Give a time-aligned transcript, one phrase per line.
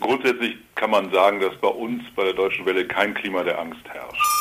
[0.00, 3.80] Grundsätzlich kann man sagen, dass bei uns bei der Deutschen Welle kein Klima der Angst
[3.84, 4.36] herrscht.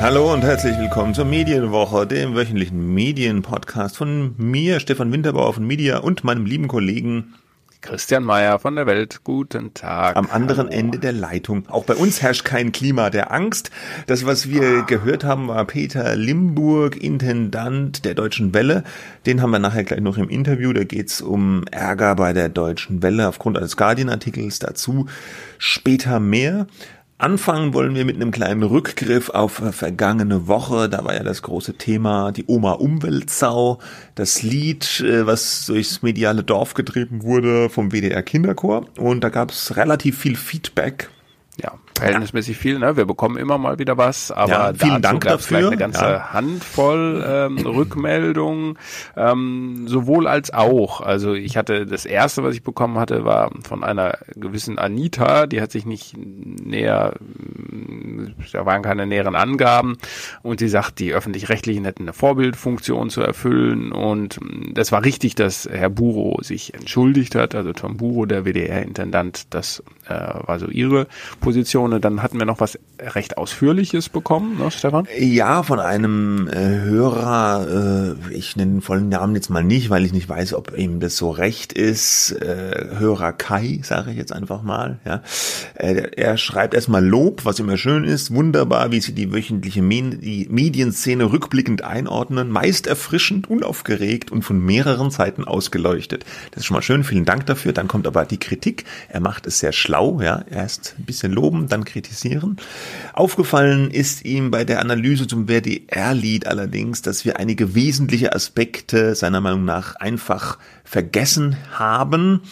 [0.00, 5.98] Hallo und herzlich willkommen zur Medienwoche, dem wöchentlichen Medienpodcast von mir, Stefan Winterbauer von Media
[5.98, 7.34] und meinem lieben Kollegen
[7.82, 9.22] Christian Mayer von der Welt.
[9.24, 10.16] Guten Tag.
[10.16, 10.78] Am anderen Hallo.
[10.78, 11.68] Ende der Leitung.
[11.68, 13.72] Auch bei uns herrscht kein Klima der Angst.
[14.06, 14.80] Das, was wir ah.
[14.82, 18.84] gehört haben, war Peter Limburg, Intendant der Deutschen Welle.
[19.26, 20.72] Den haben wir nachher gleich noch im Interview.
[20.72, 25.06] Da geht's um Ärger bei der Deutschen Welle aufgrund eines Guardian-Artikels dazu.
[25.58, 26.68] Später mehr.
[27.22, 30.88] Anfangen wollen wir mit einem kleinen Rückgriff auf vergangene Woche.
[30.88, 33.78] Da war ja das große Thema die Oma Umweltsau,
[34.16, 38.86] das Lied, äh, was durchs mediale Dorf getrieben wurde vom WDR Kinderchor.
[38.98, 41.10] Und da gab es relativ viel Feedback
[41.62, 42.78] ja, verhältnismäßig viel.
[42.78, 42.96] Ne?
[42.96, 45.68] Wir bekommen immer mal wieder was, aber ja, vielen Dank dafür.
[45.68, 46.32] eine ganze ja.
[46.32, 48.78] Handvoll ähm, Rückmeldungen,
[49.16, 51.00] ähm, sowohl als auch.
[51.00, 55.60] Also ich hatte das erste, was ich bekommen hatte, war von einer gewissen Anita, die
[55.60, 57.14] hat sich nicht näher,
[58.52, 59.98] da waren keine näheren Angaben
[60.42, 64.38] und sie sagt, die öffentlich-rechtlichen hätten eine Vorbildfunktion zu erfüllen und
[64.72, 69.82] das war richtig, dass Herr Buro sich entschuldigt hat, also Tom Buro, der WDR-Intendant, das
[70.08, 71.06] äh, war so ihre
[71.40, 71.81] Position.
[71.88, 75.06] Dann hatten wir noch was recht Ausführliches bekommen, ne, Stefan?
[75.18, 80.04] Ja, von einem äh, Hörer, äh, ich nenne den vollen Namen jetzt mal nicht, weil
[80.04, 82.32] ich nicht weiß, ob ihm das so recht ist.
[82.32, 84.98] Äh, Hörer Kai, sage ich jetzt einfach mal.
[85.04, 85.22] Ja,
[85.74, 88.34] äh, Er schreibt erstmal Lob, was immer schön ist.
[88.34, 92.50] Wunderbar, wie Sie die wöchentliche Men die Medienszene rückblickend einordnen.
[92.50, 96.24] Meist erfrischend, unaufgeregt und von mehreren Seiten ausgeleuchtet.
[96.50, 97.72] Das ist schon mal schön, vielen Dank dafür.
[97.72, 98.84] Dann kommt aber die Kritik.
[99.08, 100.20] Er macht es sehr schlau.
[100.20, 102.56] Ja, Erst ein bisschen loben, dann kritisieren.
[103.14, 109.40] Aufgefallen ist ihm bei der Analyse zum WDR-Lied allerdings, dass wir einige wesentliche Aspekte seiner
[109.40, 112.42] Meinung nach einfach vergessen haben.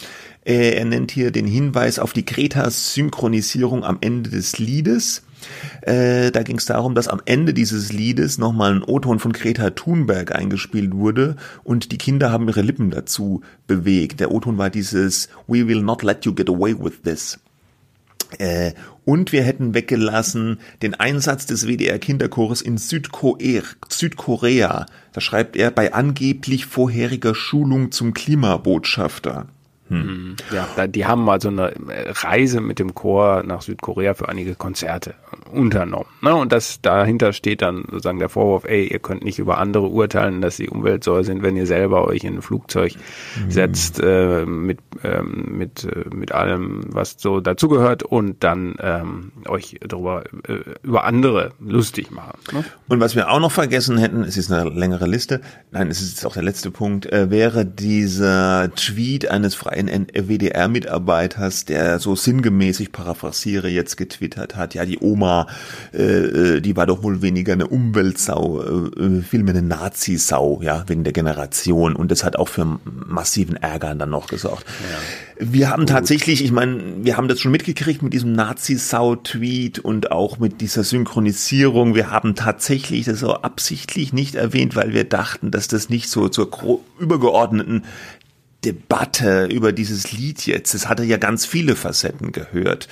[0.43, 5.23] Äh, er nennt hier den Hinweis auf die Greta-Synchronisierung am Ende des Liedes.
[5.81, 9.71] Äh, da ging es darum, dass am Ende dieses Liedes nochmal ein O-Ton von Greta
[9.71, 14.19] Thunberg eingespielt wurde und die Kinder haben ihre Lippen dazu bewegt.
[14.19, 17.39] Der O-Ton war dieses We will not let you get away with this.
[18.37, 18.73] Äh,
[19.05, 24.85] und wir hätten weggelassen den Einsatz des WDR Kinderchores in Südkorea, Südkorea.
[25.13, 29.47] Da schreibt er bei angeblich vorheriger Schulung zum Klimabotschafter.
[29.91, 30.35] Hm.
[30.51, 31.73] Ja, die haben mal so eine
[32.23, 35.15] Reise mit dem Chor nach Südkorea für einige Konzerte
[35.51, 36.07] unternommen.
[36.21, 36.33] Ne?
[36.33, 40.41] Und das dahinter steht dann sozusagen der Vorwurf, ey, ihr könnt nicht über andere urteilen,
[40.41, 43.51] dass sie Umweltsäure sind, wenn ihr selber euch in ein Flugzeug mhm.
[43.51, 49.79] setzt äh, mit ähm, mit äh, mit allem, was so dazugehört und dann ähm, euch
[49.81, 52.37] darüber äh, über andere lustig machen.
[52.53, 52.63] Ne?
[52.87, 55.41] Und was wir auch noch vergessen hätten, es ist eine längere Liste,
[55.71, 61.65] nein, es ist jetzt auch der letzte Punkt, äh, wäre dieser Tweet eines freien WDR-Mitarbeiters,
[61.65, 65.47] der so sinngemäß, ich paraphrasiere, jetzt getwittert hat, ja, die Oma,
[65.93, 70.83] äh, äh, die war doch wohl weniger eine Umweltsau, äh, äh, vielmehr eine Nazisau, ja,
[70.87, 71.95] wegen der Generation.
[71.95, 74.65] Und das hat auch für massiven Ärger dann noch gesorgt.
[74.67, 74.97] Ja.
[75.43, 75.89] Wir haben Gut.
[75.89, 80.83] tatsächlich, ich meine, wir haben das schon mitgekriegt mit diesem Nazisau-Tweet und auch mit dieser
[80.83, 81.95] Synchronisierung.
[81.95, 86.29] Wir haben tatsächlich das so absichtlich nicht erwähnt, weil wir dachten, dass das nicht so
[86.29, 86.51] zur
[86.99, 87.85] übergeordneten
[88.63, 90.73] Debatte über dieses Lied jetzt.
[90.73, 92.87] Es hatte ja ganz viele Facetten gehört.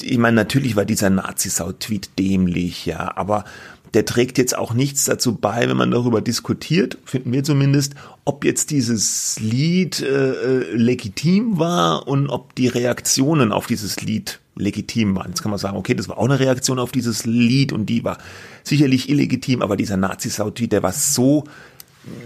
[0.00, 3.44] Ich meine, natürlich war dieser Nazisau-Tweet dämlich, ja, aber
[3.92, 7.94] der trägt jetzt auch nichts dazu bei, wenn man darüber diskutiert, finden wir zumindest,
[8.24, 14.40] ob jetzt dieses Lied äh, äh legitim war und ob die Reaktionen auf dieses Lied
[14.54, 15.30] legitim waren.
[15.30, 18.04] Jetzt kann man sagen, okay, das war auch eine Reaktion auf dieses Lied und die
[18.04, 18.18] war
[18.62, 21.44] sicherlich illegitim, aber dieser Nazi-Sau-Tweet, der war so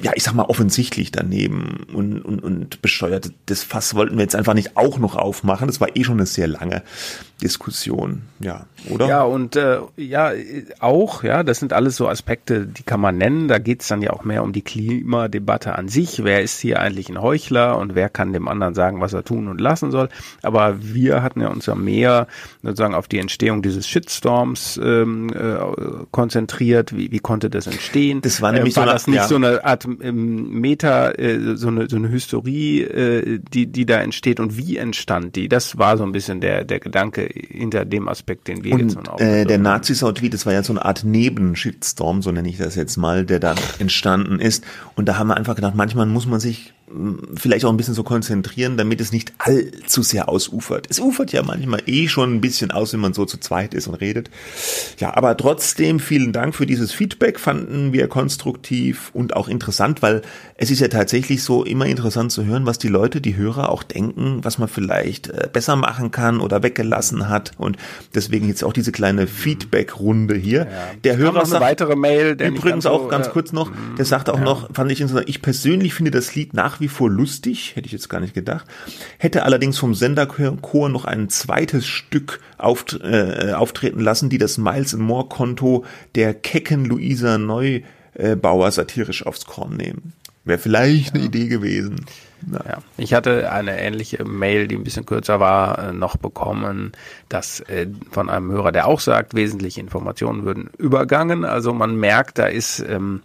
[0.03, 3.33] ja, ich sag mal, offensichtlich daneben und, und, und bescheuert.
[3.47, 5.67] Das Fass wollten wir jetzt einfach nicht auch noch aufmachen.
[5.67, 6.83] Das war eh schon eine sehr lange
[7.43, 9.09] Diskussion, ja, oder?
[9.09, 10.33] Ja, und äh, ja,
[10.79, 13.49] auch, ja, das sind alles so Aspekte, die kann man nennen.
[13.49, 16.23] Da geht es dann ja auch mehr um die Klimadebatte an sich.
[16.23, 19.49] Wer ist hier eigentlich ein Heuchler und wer kann dem anderen sagen, was er tun
[19.49, 20.11] und lassen soll?
[20.43, 22.29] Aber wir hatten ja uns ja mehr
[22.63, 25.57] sozusagen auf die Entstehung dieses Shitstorms ähm, äh,
[26.13, 26.97] konzentriert.
[26.97, 28.21] Wie, wie konnte das entstehen?
[28.23, 29.29] Das war nämlich äh, war so das nicht ja.
[29.29, 34.01] so eine Art ähm, Meta, äh, so eine so eine Hysterie, äh, die die da
[34.01, 35.49] entsteht und wie entstand die?
[35.49, 38.97] Das war so ein bisschen der der Gedanke hinter dem Aspekt, den wir und, jetzt
[38.97, 42.75] noch äh, Der Nazi-Sau-Tweet, das war ja so eine Art Nebenshitstorm, so nenne ich das
[42.75, 44.65] jetzt mal, der da entstanden ist.
[44.97, 46.75] Und da haben wir einfach gedacht, manchmal muss man sich
[47.35, 50.87] vielleicht auch ein bisschen so konzentrieren, damit es nicht allzu sehr ausufert.
[50.91, 53.87] Es ufert ja manchmal eh schon ein bisschen aus, wenn man so zu zweit ist
[53.87, 54.31] und redet.
[54.99, 60.23] Ja, aber trotzdem vielen Dank für dieses Feedback, fanden wir konstruktiv und auch interessant, weil
[60.57, 63.83] es ist ja tatsächlich so immer interessant zu hören, was die Leute, die Hörer auch
[63.83, 67.77] denken, was man vielleicht äh, besser machen kann oder weggelassen hat und
[68.15, 70.61] deswegen jetzt auch diese kleine Feedback-Runde hier.
[70.61, 70.69] Ja.
[71.03, 74.05] Der Hörer sagt, eine weitere Mail, der übrigens auch so, ganz äh, kurz noch, der
[74.05, 74.45] sagte auch ja.
[74.45, 77.93] noch, fand ich interessant, ich persönlich finde das Lied nach wie vor lustig, hätte ich
[77.93, 78.67] jetzt gar nicht gedacht,
[79.19, 84.97] hätte allerdings vom Senderchor noch ein zweites Stück auft äh, auftreten lassen, die das Miles
[84.97, 85.85] More Konto
[86.15, 90.13] der kecken Luisa Neubauer satirisch aufs Korn nehmen.
[90.45, 92.05] Wäre vielleicht eine Idee gewesen.
[92.53, 92.61] Ja.
[92.69, 92.79] ja.
[92.99, 96.93] Ich hatte eine ähnliche Mail, die ein bisschen kürzer war, äh, noch bekommen,
[97.31, 101.47] dass äh, von einem Hörer, der auch sagt, wesentliche Informationen würden übergangen.
[101.47, 103.23] Also man merkt, da ist ähm,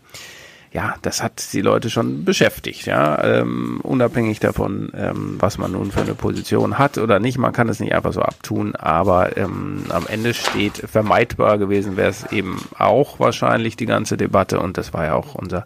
[0.71, 5.91] ja, das hat die Leute schon beschäftigt, ja, ähm, unabhängig davon, ähm, was man nun
[5.91, 7.39] für eine Position hat oder nicht.
[7.39, 12.09] Man kann es nicht einfach so abtun, aber ähm, am Ende steht vermeidbar gewesen wäre
[12.09, 15.65] es eben auch wahrscheinlich die ganze Debatte und das war ja auch unser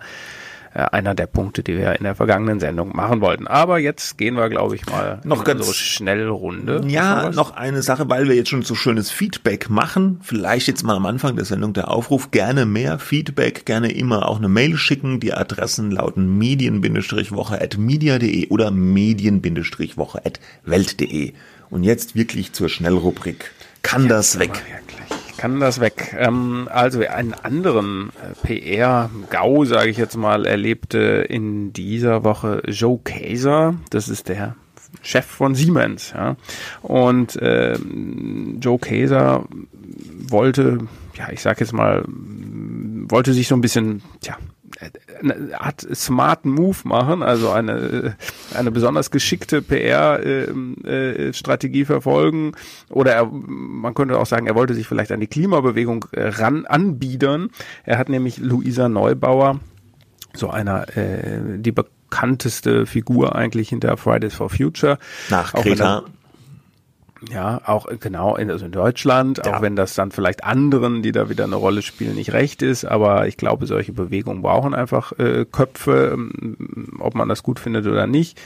[0.73, 3.47] einer der Punkte, die wir in der vergangenen Sendung machen wollten.
[3.47, 6.83] Aber jetzt gehen wir, glaube ich, mal noch ganz unsere Schnellrunde.
[6.87, 10.19] Ja, noch eine Sache, weil wir jetzt schon so schönes Feedback machen.
[10.23, 14.37] Vielleicht jetzt mal am Anfang der Sendung der Aufruf, gerne mehr Feedback, gerne immer auch
[14.37, 15.19] eine Mail schicken.
[15.19, 21.33] Die Adressen lauten medien-woche at media.de oder medien-woche at welt.de.
[21.69, 23.51] Und jetzt wirklich zur Schnellrubrik.
[23.83, 24.63] Kann das weg?
[25.44, 26.16] Kann das weg.
[26.18, 28.12] Ähm, also einen anderen
[28.45, 33.75] äh, PR-GAU, sage ich jetzt mal, erlebte in dieser Woche Joe Kaiser.
[33.90, 34.56] Das ist der
[35.01, 36.13] Chef von Siemens.
[36.16, 36.38] Ja.
[36.81, 37.74] Und äh,
[38.62, 39.44] Joe Kaiser
[40.30, 40.78] wollte,
[41.16, 44.38] ja, ich sag jetzt mal, wollte sich so ein bisschen, tja,
[45.21, 48.15] eine Art smarten Move machen, also eine,
[48.53, 52.53] eine besonders geschickte PR-Strategie ähm, äh, verfolgen.
[52.89, 56.65] Oder er, man könnte auch sagen, er wollte sich vielleicht an die Klimabewegung äh, ran
[56.65, 57.49] anbiedern.
[57.83, 59.59] Er hat nämlich Luisa Neubauer,
[60.33, 64.97] so einer, äh, die bekannteste Figur eigentlich hinter Fridays for Future.
[65.29, 66.03] Nach Greta.
[67.31, 69.55] Ja, auch genau, in, also in Deutschland, ja.
[69.55, 72.85] auch wenn das dann vielleicht anderen, die da wieder eine Rolle spielen, nicht recht ist,
[72.85, 77.87] aber ich glaube, solche Bewegungen brauchen einfach äh, Köpfe, ähm, ob man das gut findet
[77.87, 78.39] oder nicht.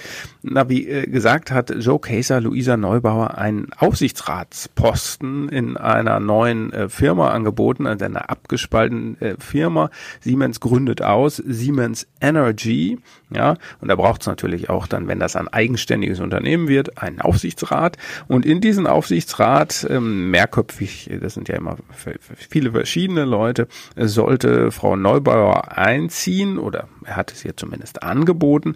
[0.44, 6.90] Na, wie äh, gesagt, hat Joe Kaser Luisa Neubauer einen Aufsichtsratsposten in einer neuen äh,
[6.90, 9.90] Firma angeboten, also einer abgespaltenen äh, Firma.
[10.20, 15.36] Siemens gründet aus, Siemens Energy, ja, und da braucht es natürlich auch dann, wenn das
[15.36, 17.98] ein eigenständiges Unternehmen wird, einen Aufsichtsrat
[18.28, 21.78] und in diesen Aufsichtsrat, ähm, mehrköpfig, das sind ja immer
[22.36, 28.76] viele verschiedene Leute, sollte Frau Neubauer einziehen oder er hat es ihr zumindest angeboten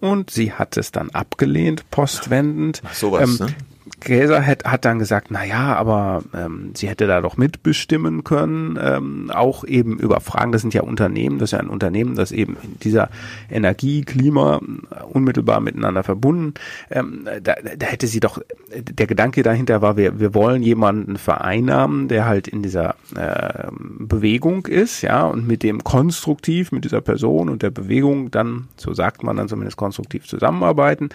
[0.00, 2.82] und sie hat es dann abgelehnt, postwendend.
[2.86, 3.54] Ach, sowas, ähm, ne?
[4.00, 8.78] Käser hat, hat dann gesagt, na ja, aber ähm, sie hätte da doch mitbestimmen können,
[8.80, 12.32] ähm, auch eben über Fragen, das sind ja Unternehmen, das ist ja ein Unternehmen, das
[12.32, 13.10] eben in dieser
[13.50, 14.60] Energie, Klima
[14.90, 16.54] äh, unmittelbar miteinander verbunden,
[16.90, 18.40] ähm, da, da hätte sie doch,
[18.74, 24.66] der Gedanke dahinter war, wir, wir wollen jemanden vereinnahmen, der halt in dieser äh, Bewegung
[24.66, 29.22] ist, ja, und mit dem konstruktiv, mit dieser Person und der Bewegung dann, so sagt
[29.22, 31.10] man dann zumindest konstruktiv zusammenarbeiten.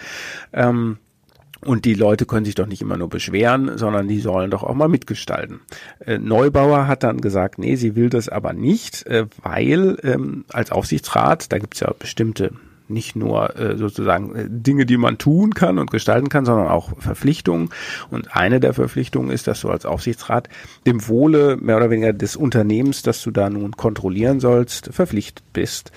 [0.52, 0.98] Ähm,
[1.64, 4.74] und die Leute können sich doch nicht immer nur beschweren, sondern die sollen doch auch
[4.74, 5.60] mal mitgestalten.
[6.00, 10.70] Äh, Neubauer hat dann gesagt, nee, sie will das aber nicht, äh, weil ähm, als
[10.70, 12.52] Aufsichtsrat, da gibt's ja bestimmte
[12.88, 16.92] nicht nur äh, sozusagen äh, Dinge, die man tun kann und gestalten kann, sondern auch
[16.98, 17.70] Verpflichtungen.
[18.10, 20.48] Und eine der Verpflichtungen ist, dass du als Aufsichtsrat
[20.86, 25.92] dem Wohle mehr oder weniger des Unternehmens, das du da nun kontrollieren sollst, verpflichtet bist.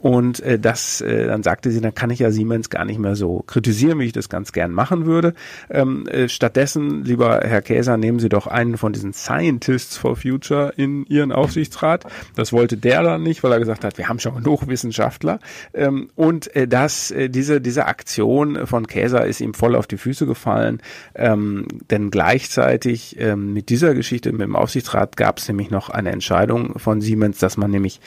[0.00, 3.16] Und äh, das, äh, dann sagte sie, dann kann ich ja Siemens gar nicht mehr
[3.16, 5.34] so kritisieren, wie ich das ganz gern machen würde.
[5.70, 10.72] Ähm, äh, stattdessen, lieber Herr Käser, nehmen Sie doch einen von diesen Scientists for Future
[10.76, 12.04] in Ihren Aufsichtsrat.
[12.36, 15.40] Das wollte der dann nicht, weil er gesagt hat, wir haben schon genug Wissenschaftler.
[15.74, 19.98] Ähm, und äh, das, äh, diese, diese Aktion von Käser ist ihm voll auf die
[19.98, 20.80] Füße gefallen,
[21.16, 26.12] ähm, denn gleichzeitig ähm, mit dieser Geschichte mit dem Aufsichtsrat gab es nämlich noch eine
[26.12, 28.00] Entscheidung von Siemens, dass man nämlich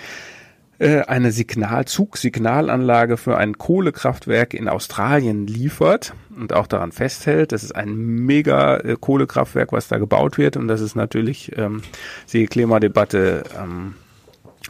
[0.81, 7.51] äh, eine Signal Zugsignalanlage für ein Kohlekraftwerk in Australien liefert und auch daran festhält.
[7.51, 11.83] Das ist ein mega äh, Kohlekraftwerk, was da gebaut wird und das ist natürlich ähm,
[12.33, 13.93] die Klimadebatte ähm,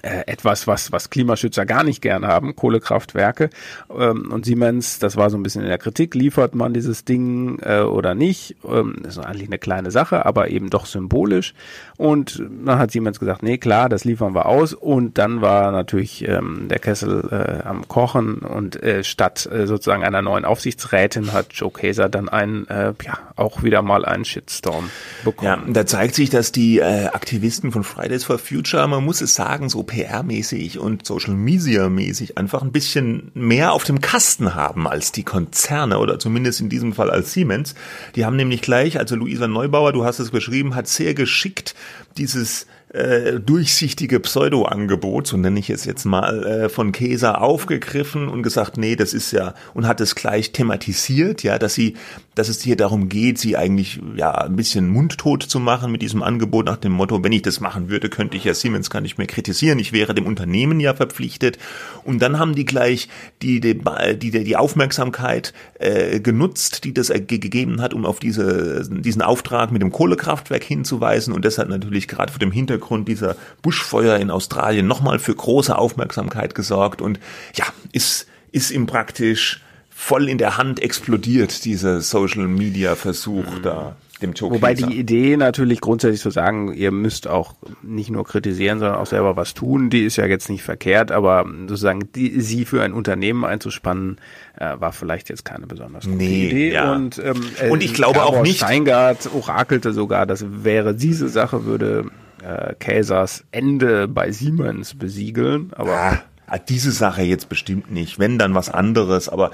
[0.02, 3.50] äh, etwas, was, was Klimaschützer gar nicht gern haben, Kohlekraftwerke.
[3.96, 7.60] Ähm, und Siemens, das war so ein bisschen in der Kritik, liefert man dieses Ding
[7.60, 8.56] äh, oder nicht?
[8.68, 11.54] Ähm, ist eigentlich eine kleine Sache, aber eben doch symbolisch.
[11.98, 14.74] Und dann hat Siemens gesagt, nee, klar, das liefern wir aus.
[14.74, 20.04] Und dann war natürlich ähm, der Kessel äh, am Kochen und äh, statt äh, sozusagen
[20.04, 24.90] einer neuen Aufsichtsrätin hat Joe Kaeser dann einen, äh, ja, auch wieder mal einen Shitstorm
[25.24, 25.64] bekommen.
[25.68, 29.36] Ja, da zeigt sich, dass die äh, Aktivisten von Fridays for Future, man muss es
[29.36, 35.12] sagen, so PR-mäßig und Social Media-mäßig einfach ein bisschen mehr auf dem Kasten haben als
[35.12, 37.76] die Konzerne oder zumindest in diesem Fall als Siemens.
[38.16, 41.76] Die haben nämlich gleich, also Luisa Neubauer, du hast es beschrieben, hat sehr geschickt
[42.18, 48.44] dieses äh, durchsichtige Pseudo-Angebot, so nenne ich es jetzt mal, äh, von Käser aufgegriffen und
[48.44, 51.96] gesagt, nee, das ist ja, und hat es gleich thematisiert, ja, dass sie,
[52.36, 56.22] dass es hier darum geht, sie eigentlich ja ein bisschen mundtot zu machen mit diesem
[56.22, 59.18] Angebot nach dem Motto, wenn ich das machen würde, könnte ich ja Siemens gar nicht
[59.18, 61.58] mehr kritisieren, ich wäre dem Unternehmen ja verpflichtet.
[62.04, 63.08] Und dann haben die gleich
[63.42, 63.80] die, die,
[64.18, 69.82] die, die Aufmerksamkeit äh, genutzt, die das gegeben hat, um auf diese, diesen Auftrag mit
[69.82, 71.34] dem Kohlekraftwerk hinzuweisen.
[71.34, 75.36] Und das hat natürlich gerade vor dem Hintergrund Hintergrund dieser Buschfeuer in Australien nochmal für
[75.36, 77.20] große Aufmerksamkeit gesorgt und
[77.56, 83.62] ja, ist, ist ihm praktisch voll in der Hand explodiert, dieser Social Media Versuch mhm.
[83.62, 83.96] da.
[84.22, 88.78] Dem Joe Wobei die Idee natürlich grundsätzlich zu sagen, ihr müsst auch nicht nur kritisieren,
[88.78, 92.66] sondern auch selber was tun, die ist ja jetzt nicht verkehrt, aber sozusagen die, sie
[92.66, 94.18] für ein Unternehmen einzuspannen,
[94.58, 96.74] äh, war vielleicht jetzt keine besonders gute nee, Idee.
[96.74, 96.94] Ja.
[96.94, 98.58] Und, ähm, und ich glaube auch nicht.
[98.58, 102.06] Steingart orakelte sogar, das wäre diese Sache würde
[102.44, 108.54] äh, Käsers Ende bei Siemens besiegeln, aber ah, diese Sache jetzt bestimmt nicht, wenn dann
[108.54, 109.52] was anderes, aber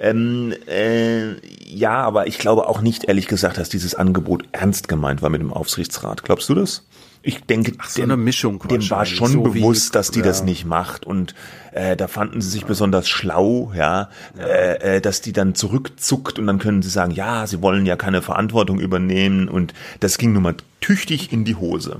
[0.00, 1.34] ähm, äh,
[1.66, 5.40] ja, aber ich glaube auch nicht, ehrlich gesagt, dass dieses Angebot ernst gemeint war mit
[5.40, 6.24] dem Aufsichtsrat.
[6.24, 6.84] Glaubst du das?
[7.20, 10.24] Ich denke, Ach, so dem, eine Mischung dem war schon so bewusst, dass die ja.
[10.24, 11.34] das nicht macht und
[11.72, 12.66] äh, da fanden sie sich ja.
[12.68, 14.44] besonders schlau, ja, ja.
[14.44, 17.96] Äh, äh, dass die dann zurückzuckt und dann können sie sagen, ja, sie wollen ja
[17.96, 21.98] keine Verantwortung übernehmen und das ging nun mal tüchtig in die Hose.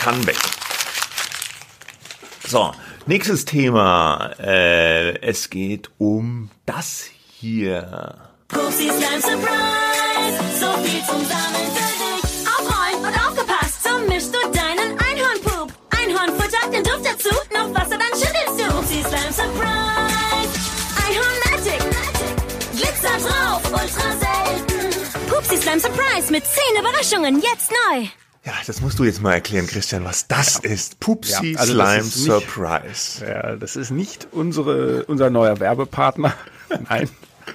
[0.00, 0.38] Kann weg.
[2.48, 2.72] So,
[3.04, 4.30] nächstes Thema.
[4.40, 7.04] Äh, es geht um das
[7.38, 8.16] hier.
[8.48, 12.48] Pupsi Slam Surprise, so viel zum Sammeln für dich.
[12.48, 15.70] Aufräumen und aufgepasst, so mischst du deinen Einhornpoop.
[15.90, 18.72] Einhornfutter, den Duft dazu, noch Wasser, dann schüttelst du.
[18.72, 20.52] Pupsi Slam Surprise,
[21.04, 21.80] Einhorn Magic,
[22.72, 25.28] Glitzer drauf, ultra selten.
[25.28, 28.06] Pupsi Slam Surprise mit 10 Überraschungen, jetzt neu.
[28.44, 30.70] Ja, das musst du jetzt mal erklären, Christian, was das ja.
[30.70, 30.98] ist.
[30.98, 33.26] Pupsi ja, also Slime ist Surprise.
[33.26, 36.32] ja, das ist nicht unsere, unser neuer Werbepartner.
[36.88, 37.08] Nein.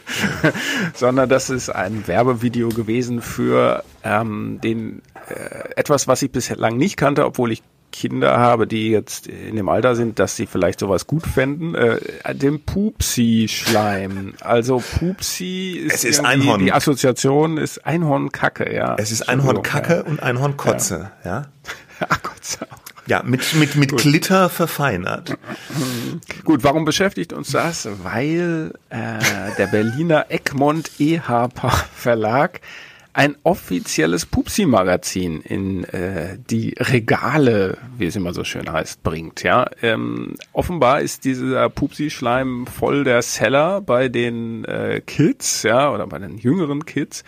[0.94, 6.98] sondern das ist ein Werbevideo gewesen für ähm, den äh, etwas, was ich bislang nicht
[6.98, 7.64] kannte, obwohl ich
[7.96, 12.00] Kinder habe, die jetzt in dem Alter sind, dass sie vielleicht sowas gut fänden, äh,
[12.36, 14.34] den Pupsi-Schleim.
[14.42, 16.64] Also Pupsi ist, es ist Einhorn.
[16.64, 18.96] die Assoziation ist Einhornkacke, ja.
[18.98, 20.02] Es ist Einhornkacke ja.
[20.02, 21.32] und Einhornkotze, ja.
[21.32, 21.46] ja?
[22.10, 22.82] Ach Gott sei Dank.
[23.08, 25.38] Ja, mit, mit, mit Glitter verfeinert.
[26.44, 27.88] Gut, warum beschäftigt uns das?
[28.02, 28.98] Weil äh,
[29.60, 31.50] der Berliner Egmont EH
[31.96, 32.62] Verlag
[33.16, 39.42] ein offizielles Pupsi-Magazin in äh, die Regale, wie es immer so schön heißt, bringt.
[39.42, 46.08] Ja, ähm, offenbar ist dieser Pupsi-Schleim voll der Seller bei den äh, Kids, ja, oder
[46.08, 47.24] bei den jüngeren Kids.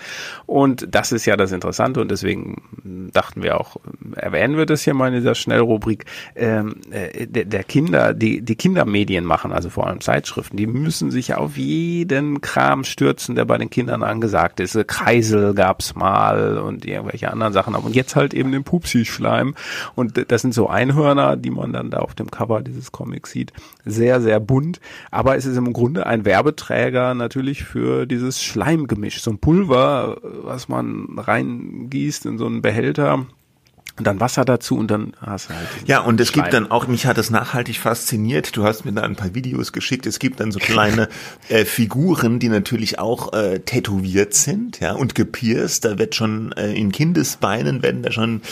[0.45, 3.77] Und das ist ja das Interessante und deswegen dachten wir auch,
[4.17, 6.03] erwähnen wir das hier mal in dieser Schnellrubrik.
[6.35, 11.11] Ähm, äh, der, der Kinder, die die Kindermedien machen, also vor allem Zeitschriften, die müssen
[11.11, 14.77] sich auf jeden Kram stürzen, der bei den Kindern angesagt ist.
[14.89, 17.75] Kreisel gab gab's mal und irgendwelche anderen Sachen.
[17.75, 19.53] Und jetzt halt eben den Pupsi-Schleim.
[19.93, 23.53] Und das sind so Einhörner, die man dann da auf dem Cover dieses Comics sieht.
[23.85, 24.79] Sehr, sehr bunt.
[25.11, 29.21] Aber es ist im Grunde ein Werbeträger natürlich für dieses Schleimgemisch.
[29.21, 33.27] So ein Pulver, was man reingießt in so einen Behälter
[33.97, 35.67] und dann Wasser dazu und dann hast du halt.
[35.85, 36.43] Ja, und es Schleim.
[36.43, 38.55] gibt dann auch, mich hat das nachhaltig fasziniert.
[38.55, 40.05] Du hast mir da ein paar Videos geschickt.
[40.05, 41.09] Es gibt dann so kleine
[41.49, 45.85] äh, Figuren, die natürlich auch äh, tätowiert sind, ja, und gepierst.
[45.85, 48.43] Da wird schon äh, in Kindesbeinen werden da schon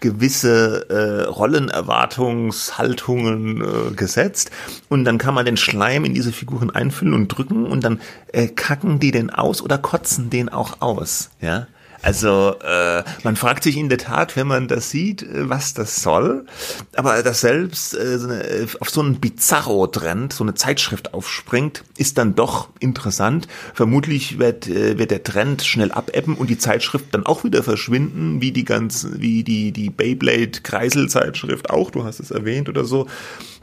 [0.00, 4.50] gewisse äh, Rollenerwartungshaltungen äh, gesetzt.
[4.88, 8.00] Und dann kann man den Schleim in diese Figuren einfüllen und drücken und dann
[8.32, 11.68] äh, kacken die den aus oder kotzen den auch aus, ja.
[12.02, 16.02] Also äh, man fragt sich in der Tat, wenn man das sieht, äh, was das
[16.02, 16.46] soll.
[16.94, 22.34] Aber dass selbst äh, äh, auf so einen Bizarro-Trend so eine Zeitschrift aufspringt, ist dann
[22.34, 23.48] doch interessant.
[23.74, 28.40] Vermutlich wird, äh, wird der Trend schnell abebben und die Zeitschrift dann auch wieder verschwinden,
[28.40, 31.90] wie die ganzen, wie die die Beyblade-Kreisel-Zeitschrift auch.
[31.90, 33.06] Du hast es erwähnt oder so.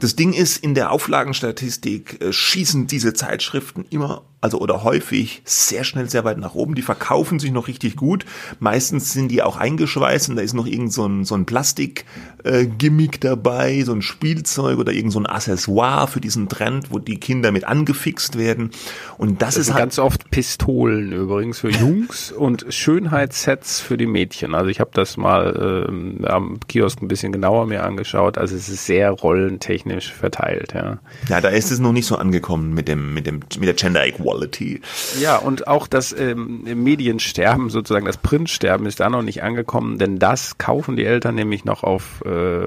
[0.00, 5.82] Das Ding ist in der Auflagenstatistik äh, schießen diese Zeitschriften immer also oder häufig sehr
[5.82, 6.74] schnell sehr weit nach oben.
[6.74, 8.24] Die verkaufen sich noch richtig gut.
[8.60, 13.16] Meistens sind die auch eingeschweißt und da ist noch irgend so ein, so ein Plastik-Gimmick
[13.16, 17.18] äh, dabei, so ein Spielzeug oder irgend so ein Accessoire für diesen Trend, wo die
[17.18, 18.70] Kinder mit angefixt werden.
[19.16, 24.06] Und das, das ist halt ganz oft Pistolen übrigens für Jungs und Schönheitssets für die
[24.06, 24.54] Mädchen.
[24.54, 28.38] Also ich habe das mal ähm, am Kiosk ein bisschen genauer mir angeschaut.
[28.38, 30.74] Also es ist sehr rollentechnisch verteilt.
[30.74, 33.74] Ja, ja da ist es noch nicht so angekommen mit dem mit dem mit der
[33.74, 34.27] Gender Equality.
[34.28, 34.80] Quality.
[35.20, 40.18] Ja, und auch das ähm, Mediensterben, sozusagen das Printsterben ist da noch nicht angekommen, denn
[40.18, 42.66] das kaufen die Eltern nämlich noch auf äh,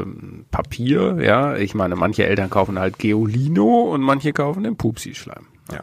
[0.51, 1.17] Papier.
[1.21, 5.45] Ja, ich meine, manche Eltern kaufen halt Geolino und manche kaufen den Pupsi-Schleim.
[5.71, 5.81] Ja.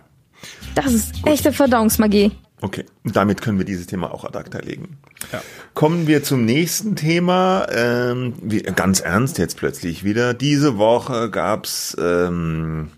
[0.75, 1.33] Das ist Gut.
[1.33, 2.33] echte Verdauungsmagie.
[2.61, 4.99] Okay, damit können wir dieses Thema auch ad acta legen.
[5.33, 5.41] Ja.
[5.75, 7.67] Kommen wir zum nächsten Thema.
[7.71, 10.35] Ähm, wie, ganz ernst jetzt plötzlich wieder.
[10.35, 12.89] Diese Woche gab's ähm,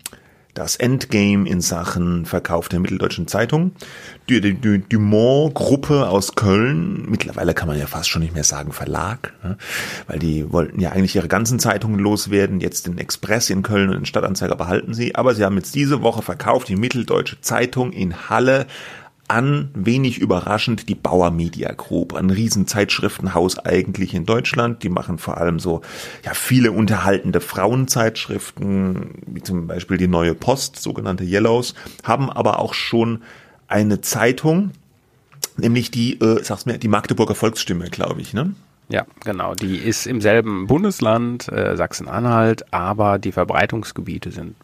[0.53, 3.71] das Endgame in Sachen Verkauf der Mitteldeutschen Zeitung.
[4.29, 8.71] Die, die, die Dumont-Gruppe aus Köln, mittlerweile kann man ja fast schon nicht mehr sagen
[8.71, 9.57] Verlag, ne?
[10.07, 13.95] weil die wollten ja eigentlich ihre ganzen Zeitungen loswerden, jetzt den Express in Köln und
[13.95, 18.29] den Stadtanzeiger behalten sie, aber sie haben jetzt diese Woche verkauft die Mitteldeutsche Zeitung in
[18.29, 18.67] Halle
[19.31, 24.83] an, wenig überraschend, die Bauer Media Group, ein riesen Zeitschriftenhaus eigentlich in Deutschland.
[24.83, 25.81] Die machen vor allem so
[26.25, 32.73] ja viele unterhaltende Frauenzeitschriften, wie zum Beispiel die Neue Post, sogenannte Yellows, haben aber auch
[32.73, 33.23] schon
[33.69, 34.71] eine Zeitung,
[35.55, 38.53] nämlich die, äh, sag's mir, die Magdeburger Volksstimme, glaube ich, ne?
[38.89, 39.55] Ja, genau.
[39.55, 44.55] Die ist im selben Bundesland, äh, Sachsen-Anhalt, aber die Verbreitungsgebiete sind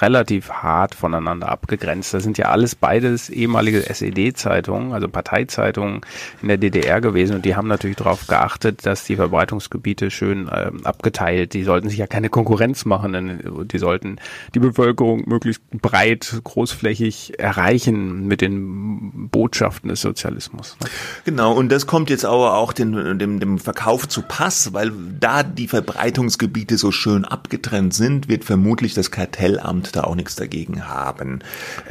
[0.00, 2.14] relativ hart voneinander abgegrenzt.
[2.14, 6.00] Das sind ja alles beides ehemalige SED-Zeitungen, also Parteizeitungen
[6.42, 10.70] in der DDR gewesen und die haben natürlich darauf geachtet, dass die Verbreitungsgebiete schön äh,
[10.84, 14.16] abgeteilt, die sollten sich ja keine Konkurrenz machen, denn die sollten
[14.54, 20.76] die Bevölkerung möglichst breit, großflächig erreichen mit den Botschaften des Sozialismus.
[20.80, 20.88] Ne?
[21.24, 25.42] Genau, und das kommt jetzt aber auch dem, dem, dem Verkauf zu Pass, weil da
[25.42, 30.86] die Verbreitungsgebiete so schön abgetrennt sind, wird vermutlich das Kartell Kartellamt da auch nichts dagegen
[30.86, 31.40] haben.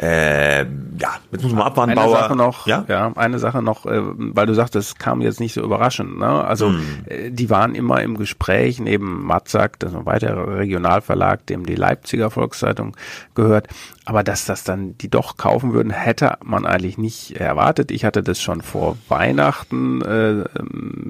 [0.01, 1.91] Äh, ja, jetzt muss man abwarten.
[1.91, 2.17] Eine Bauer.
[2.17, 2.85] Sache noch, ja?
[2.87, 6.17] ja, eine Sache noch, äh, weil du sagst, das kam jetzt nicht so überraschend.
[6.17, 6.27] Ne?
[6.27, 6.81] Also hm.
[7.05, 11.75] äh, die waren immer im Gespräch neben Matzak, das ist ein weiterer Regionalverlag, dem die
[11.75, 12.95] Leipziger Volkszeitung
[13.35, 13.67] gehört.
[14.05, 17.91] Aber dass das dann die doch kaufen würden, hätte man eigentlich nicht erwartet.
[17.91, 20.43] Ich hatte das schon vor Weihnachten äh,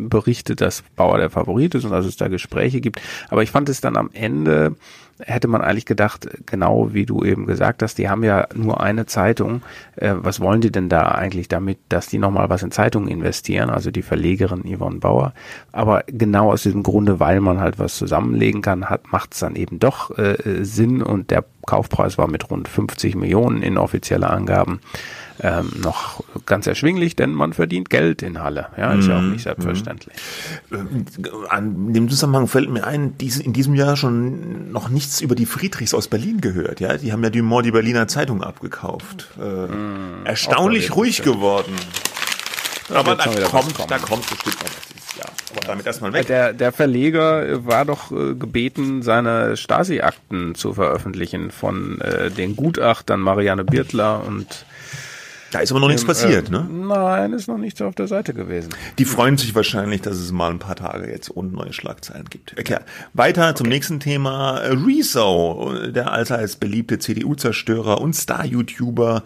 [0.09, 3.01] berichtet, dass Bauer der Favorit ist und dass es da Gespräche gibt.
[3.29, 4.75] Aber ich fand es dann am Ende
[5.19, 9.05] hätte man eigentlich gedacht, genau wie du eben gesagt hast, die haben ja nur eine
[9.05, 9.61] Zeitung.
[9.95, 13.69] Äh, was wollen die denn da eigentlich damit, dass die nochmal was in Zeitungen investieren?
[13.69, 15.33] Also die Verlegerin Yvonne Bauer.
[15.71, 19.55] Aber genau aus diesem Grunde, weil man halt was zusammenlegen kann, hat, macht es dann
[19.55, 24.81] eben doch äh, Sinn und der Kaufpreis war mit rund 50 Millionen in offizielle Angaben
[25.41, 28.67] ähm, noch ganz erschwinglich, denn man verdient Geld in Halle.
[28.77, 29.39] Ja, ist mm, ja auch nicht mhm.
[29.39, 30.15] selbstverständlich.
[31.49, 35.93] An dem Zusammenhang fällt mir ein, in diesem Jahr schon noch nichts über die Friedrichs
[35.93, 36.79] aus Berlin gehört.
[36.79, 39.29] Ja, die haben ja Dumont die Berliner Zeitung abgekauft.
[39.39, 41.73] Äh, mm, erstaunlich ruhig geworden.
[42.89, 45.29] Aber da kommt, da kommt bestimmt noch was dieses Jahr.
[45.51, 46.27] Aber damit erstmal weg.
[46.27, 53.19] Der, der Verleger war doch äh, gebeten, seine Stasi-Akten zu veröffentlichen von äh, den Gutachtern
[53.19, 54.65] Marianne Birtler und
[55.53, 56.67] da ist aber noch nichts passiert, äh, ne?
[56.69, 58.69] Nein, ist noch nichts auf der Seite gewesen.
[58.97, 62.55] Die freuen sich wahrscheinlich, dass es mal ein paar Tage jetzt ohne neue Schlagzeilen gibt.
[62.59, 62.79] Okay.
[63.13, 63.55] Weiter okay.
[63.55, 64.57] zum nächsten Thema.
[64.57, 69.23] Rezo, der allseits beliebte CDU-Zerstörer und Star-YouTuber,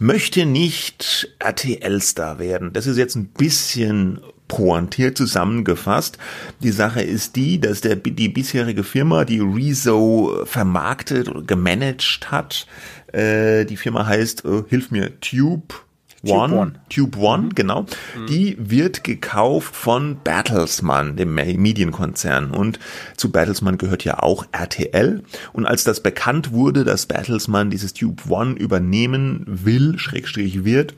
[0.00, 2.72] möchte nicht RTL-Star werden.
[2.72, 6.18] Das ist jetzt ein bisschen pointiert zusammengefasst.
[6.58, 12.66] Die Sache ist die, dass der, die bisherige Firma, die Rezo vermarktet oder gemanagt hat,
[13.12, 15.74] äh, die Firma heißt, äh, hilf mir, Tube
[16.22, 17.54] One, Tube One, Tube One mhm.
[17.54, 17.82] genau.
[17.82, 18.26] Mhm.
[18.28, 22.50] Die wird gekauft von Bertelsmann, dem Medienkonzern.
[22.50, 22.78] Und
[23.16, 25.22] zu Bertelsmann gehört ja auch RTL.
[25.52, 30.94] Und als das bekannt wurde, dass Bertelsmann dieses Tube One übernehmen will, Schrägstrich wird,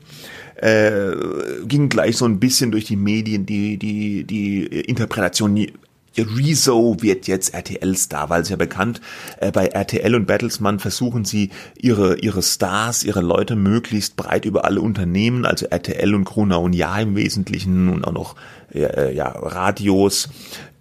[0.57, 1.11] äh,
[1.65, 5.55] ging gleich so ein bisschen durch die Medien die, die, die Interpretation,
[6.17, 9.01] Rezo wird jetzt RTL-Star, weil es ja bekannt,
[9.39, 14.65] äh, bei RTL und Bertelsmann versuchen sie ihre, ihre Stars, ihre Leute möglichst breit über
[14.65, 18.35] alle Unternehmen, also RTL und Krona und Ja im Wesentlichen und auch noch
[18.73, 20.29] äh, ja, Radios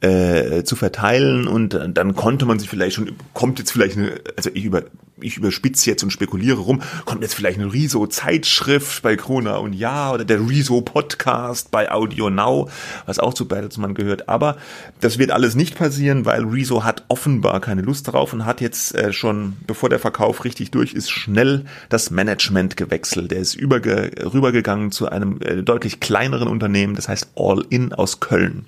[0.00, 1.46] äh, zu verteilen.
[1.46, 4.84] Und dann konnte man sich vielleicht schon, kommt jetzt vielleicht eine, also ich über,
[5.22, 10.12] ich überspitze jetzt und spekuliere rum, kommt jetzt vielleicht eine Riso-Zeitschrift bei Krona und Ja
[10.12, 12.68] oder der Riso-Podcast bei Audio Now,
[13.06, 14.28] was auch zu Bertelsmann gehört.
[14.28, 14.56] Aber
[15.00, 18.94] das wird alles nicht passieren, weil Riso hat offenbar keine Lust darauf und hat jetzt
[18.94, 23.30] äh, schon, bevor der Verkauf richtig durch ist, schnell das Management gewechselt.
[23.30, 28.20] Der ist überge rübergegangen zu einem äh, deutlich kleineren Unternehmen, das heißt All In aus
[28.20, 28.66] Köln.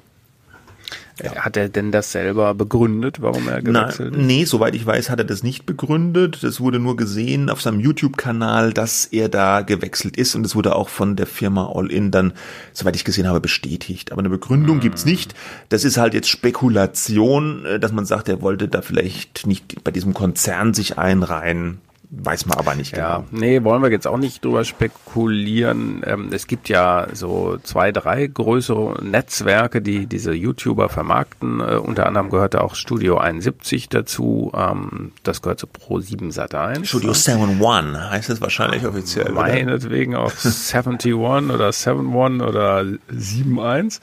[1.23, 1.37] Ja.
[1.37, 4.27] Hat er denn das selber begründet, warum er gewechselt Na, ist?
[4.27, 6.43] Nee, soweit ich weiß, hat er das nicht begründet.
[6.43, 10.75] Das wurde nur gesehen auf seinem YouTube-Kanal, dass er da gewechselt ist und es wurde
[10.75, 12.33] auch von der Firma All In dann,
[12.73, 14.11] soweit ich gesehen habe, bestätigt.
[14.11, 14.81] Aber eine Begründung hm.
[14.81, 15.35] gibt's nicht.
[15.69, 19.93] Das ist halt jetzt Spekulation, äh, dass man sagt, er wollte da vielleicht nicht bei
[19.93, 21.79] diesem Konzern sich einreihen.
[22.11, 23.07] Weiß man aber nicht genau.
[23.07, 26.03] Ja, nee, wollen wir jetzt auch nicht drüber spekulieren.
[26.07, 31.61] Ähm, es gibt ja so zwei, drei größere Netzwerke, die diese YouTuber vermarkten.
[31.61, 34.53] Äh, unter anderem gehört auch Studio 71 dazu.
[34.55, 36.85] Ähm, das gehört zu Pro7 Sat1.
[36.85, 39.33] Studio 71 heißt es wahrscheinlich offiziell.
[39.33, 44.01] Meinetwegen auch 71 oder 71 oder 71.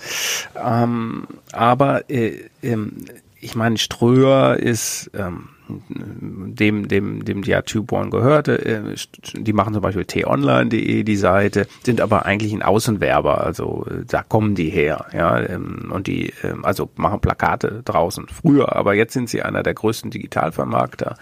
[0.56, 3.06] Ähm, aber äh, ähm,
[3.40, 5.50] ich meine, Ströer ist ähm,
[5.90, 8.66] dem, dem, dem ja Tube One gehörte.
[8.66, 8.96] Äh,
[9.34, 14.24] die machen zum Beispiel t-online.de die Seite, sind aber eigentlich ein Außenwerber, also äh, da
[14.24, 18.28] kommen die her, ja, ähm, und die, ähm, also machen Plakate draußen.
[18.30, 21.16] Früher, aber jetzt sind sie einer der größten Digitalvermarkter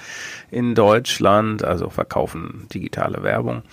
[0.52, 3.64] in Deutschland, also verkaufen digitale Werbung.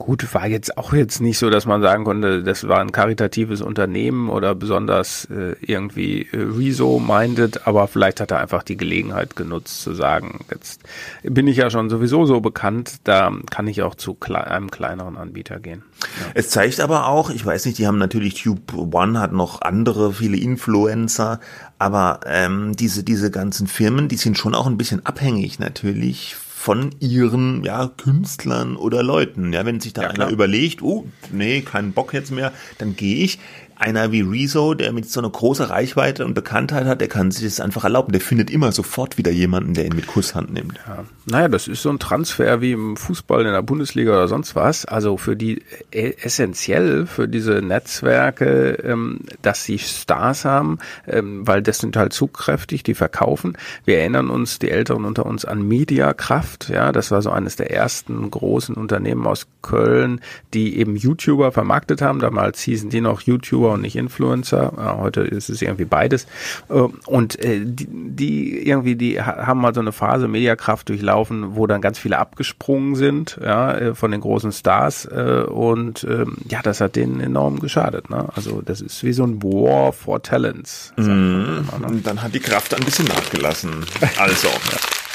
[0.00, 3.60] Gut, war jetzt auch jetzt nicht so, dass man sagen konnte, das war ein karitatives
[3.60, 9.82] Unternehmen oder besonders äh, irgendwie äh, Rezo-minded, aber vielleicht hat er einfach die Gelegenheit genutzt
[9.82, 10.80] zu sagen, jetzt
[11.22, 15.18] bin ich ja schon sowieso so bekannt, da kann ich auch zu kle einem kleineren
[15.18, 15.82] Anbieter gehen.
[16.18, 16.26] Ja.
[16.32, 20.14] Es zeigt aber auch, ich weiß nicht, die haben natürlich Tube One hat noch andere,
[20.14, 21.40] viele Influencer,
[21.78, 26.94] aber ähm, diese, diese ganzen Firmen, die sind schon auch ein bisschen abhängig natürlich von
[27.00, 29.50] ihren ja, Künstlern oder Leuten.
[29.54, 33.24] Ja, wenn sich da ja, einer überlegt, oh, nee, keinen Bock jetzt mehr, dann gehe
[33.24, 33.38] ich
[33.80, 37.44] einer wie Rezo, der mit so einer großen Reichweite und Bekanntheit hat, der kann sich
[37.44, 38.12] das einfach erlauben.
[38.12, 40.78] Der findet immer sofort wieder jemanden, der ihn mit Kusshand nimmt.
[40.86, 41.04] Ja.
[41.24, 44.84] Naja, das ist so ein Transfer wie im Fußball in der Bundesliga oder sonst was.
[44.84, 45.62] Also für die
[45.92, 52.12] äh, essentiell für diese Netzwerke, ähm, dass sie Stars haben, ähm, weil das sind halt
[52.12, 53.56] zugkräftig, die verkaufen.
[53.86, 56.68] Wir erinnern uns, die Älteren unter uns, an Mediakraft.
[56.68, 60.20] Ja, das war so eines der ersten großen Unternehmen aus Köln,
[60.52, 62.18] die eben YouTuber vermarktet haben.
[62.18, 64.72] Damals hießen die noch YouTuber und nicht Influencer.
[64.76, 66.26] Äh, heute ist es irgendwie beides.
[66.68, 66.74] Äh,
[67.06, 71.80] und äh, die, die irgendwie, die haben mal so eine Phase Mediakraft durchlaufen, wo dann
[71.80, 75.06] ganz viele abgesprungen sind, ja, von den großen Stars.
[75.06, 78.10] Und ähm, ja, das hat denen enorm geschadet.
[78.10, 78.28] Ne?
[78.34, 80.92] Also das ist wie so ein War for Talents.
[80.96, 81.64] Mm, ne?
[81.86, 83.70] Und dann hat die Kraft ein bisschen nachgelassen.
[84.18, 84.48] Also.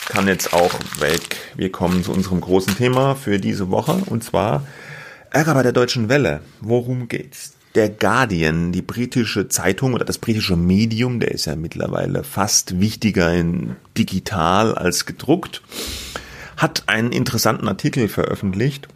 [0.07, 1.37] kann jetzt auch weg.
[1.55, 4.63] Wir kommen zu unserem großen Thema für diese Woche und zwar
[5.31, 6.41] Ärger bei der Deutschen Welle.
[6.61, 7.54] Worum geht's?
[7.75, 13.33] Der Guardian, die britische Zeitung oder das britische Medium, der ist ja mittlerweile fast wichtiger
[13.33, 15.61] in digital als gedruckt,
[16.55, 18.88] hat einen interessanten Artikel veröffentlicht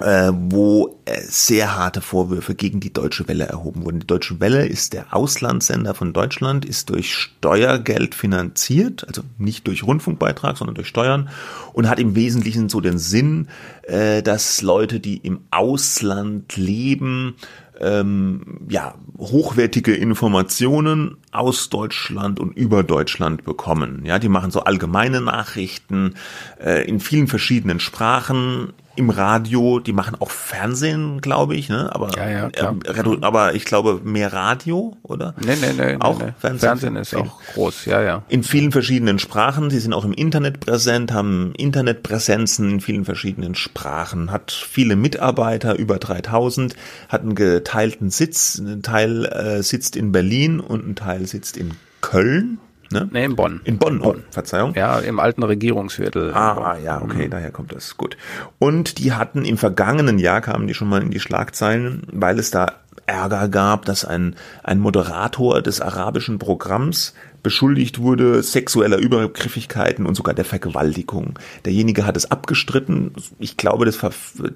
[0.00, 4.00] äh, wo äh, sehr harte Vorwürfe gegen die Deutsche Welle erhoben wurden.
[4.00, 9.84] Die Deutsche Welle ist der Auslandssender von Deutschland, ist durch Steuergeld finanziert, also nicht durch
[9.84, 11.28] Rundfunkbeitrag, sondern durch Steuern
[11.72, 13.48] und hat im Wesentlichen so den Sinn,
[13.82, 17.36] äh, dass Leute, die im Ausland leben,
[17.80, 24.02] ähm, ja, hochwertige Informationen aus Deutschland und über Deutschland bekommen.
[24.04, 26.14] Ja, die machen so allgemeine Nachrichten
[26.62, 31.94] äh, in vielen verschiedenen Sprachen im Radio, die machen auch Fernsehen, glaube ich, ne?
[31.94, 32.48] Aber, ja, ja.
[32.48, 35.34] Äh, aber ich glaube mehr Radio, oder?
[35.44, 35.96] Nee, nee, nee.
[36.00, 36.32] Auch nee, nee.
[36.38, 38.22] Fernsehen, Fernsehen ist auch groß, ja, ja.
[38.28, 39.70] In vielen verschiedenen Sprachen.
[39.70, 45.76] Sie sind auch im Internet präsent, haben Internetpräsenzen in vielen verschiedenen Sprachen, hat viele Mitarbeiter,
[45.76, 46.74] über 3000,
[47.08, 48.58] hat einen geteilten Sitz.
[48.58, 52.58] Ein Teil äh, sitzt in Berlin und ein Teil sitzt in Köln.
[52.90, 53.08] Ne?
[53.10, 53.60] Nee, in Bonn.
[53.64, 54.74] In Bonn, oh, Verzeihung.
[54.74, 56.32] Ja, im alten Regierungsviertel.
[56.32, 57.30] Ah, ja, okay, mhm.
[57.30, 57.96] daher kommt das.
[57.96, 58.16] Gut.
[58.58, 62.50] Und die hatten im vergangenen Jahr, kamen die schon mal in die Schlagzeilen, weil es
[62.50, 62.72] da
[63.06, 70.34] Ärger gab, dass ein, ein Moderator des arabischen Programms beschuldigt wurde sexueller Übergriffigkeiten und sogar
[70.34, 71.38] der Vergewaltigung.
[71.64, 73.12] Derjenige hat es abgestritten.
[73.38, 73.98] Ich glaube, das,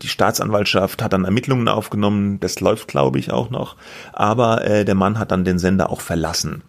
[0.03, 2.41] die Staatsanwaltschaft hat dann Ermittlungen aufgenommen.
[2.41, 3.77] Das läuft, glaube ich, auch noch.
[4.13, 6.63] Aber äh, der Mann hat dann den Sender auch verlassen.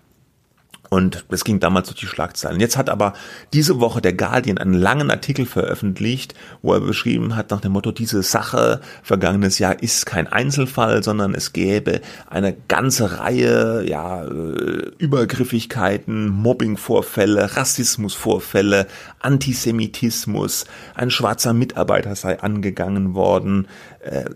[0.89, 2.59] Und das ging damals durch die Schlagzeilen.
[2.59, 3.13] Jetzt hat aber
[3.53, 7.91] diese Woche der Guardian einen langen Artikel veröffentlicht, wo er beschrieben hat nach dem Motto,
[7.91, 14.91] diese Sache vergangenes Jahr ist kein Einzelfall, sondern es gäbe eine ganze Reihe, ja, äh,
[14.97, 18.87] Übergriffigkeiten, Mobbingvorfälle, Rassismusvorfälle,
[19.19, 20.65] Antisemitismus.
[20.95, 23.67] Ein schwarzer Mitarbeiter sei angegangen worden,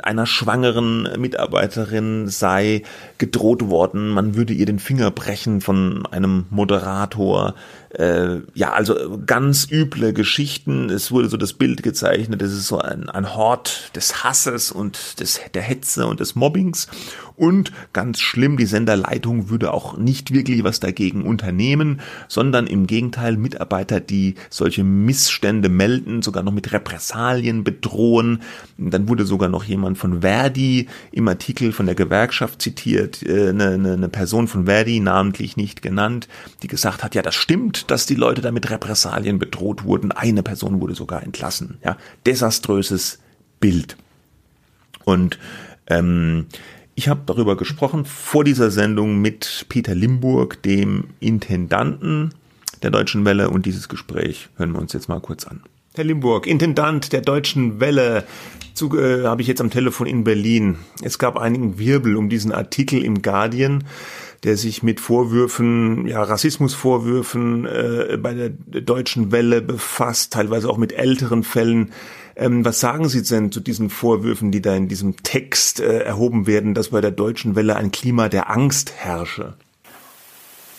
[0.03, 2.83] einer schwangeren Mitarbeiterin sei
[3.17, 7.55] gedroht worden, man würde ihr den Finger brechen von einem Moderator.
[7.93, 10.89] Äh, ja, also ganz üble Geschichten.
[10.89, 15.19] Es wurde so das Bild gezeichnet, es ist so ein, ein Hort des Hasses und
[15.19, 16.87] des, der Hetze und des Mobbings.
[17.35, 23.37] Und ganz schlimm, die Senderleitung würde auch nicht wirklich was dagegen unternehmen, sondern im Gegenteil
[23.37, 28.41] Mitarbeiter, die solche Missstände melden, sogar noch mit Repressalien bedrohen.
[28.77, 33.69] Dann wurde sogar noch jemand von Verdi im Artikel von der Gewerkschaft zitiert, äh, eine,
[33.69, 36.27] eine, eine Person von Verdi, namentlich nicht genannt,
[36.61, 40.11] die gesagt hat, ja, das stimmt, dass die Leute da mit Repressalien bedroht wurden.
[40.11, 41.77] Eine Person wurde sogar entlassen.
[41.83, 43.19] Ja, desaströses
[43.59, 43.97] Bild.
[45.05, 45.39] Und
[45.87, 46.47] ähm,
[46.95, 52.33] ich habe darüber gesprochen vor dieser Sendung mit Peter Limburg, dem Intendanten
[52.83, 55.61] der Deutschen Welle, und dieses Gespräch hören wir uns jetzt mal kurz an.
[55.95, 58.25] Herr Limburg, Intendant der Deutschen Welle,
[58.81, 60.77] äh, habe ich jetzt am Telefon in Berlin.
[61.03, 63.83] Es gab einigen Wirbel um diesen Artikel im Guardian,
[64.43, 70.91] der sich mit Vorwürfen, ja, Rassismusvorwürfen äh, bei der Deutschen Welle befasst, teilweise auch mit
[70.91, 71.93] älteren Fällen.
[72.35, 76.45] Ähm, was sagen Sie denn zu diesen Vorwürfen, die da in diesem Text äh, erhoben
[76.47, 79.53] werden, dass bei der Deutschen Welle ein Klima der Angst herrsche?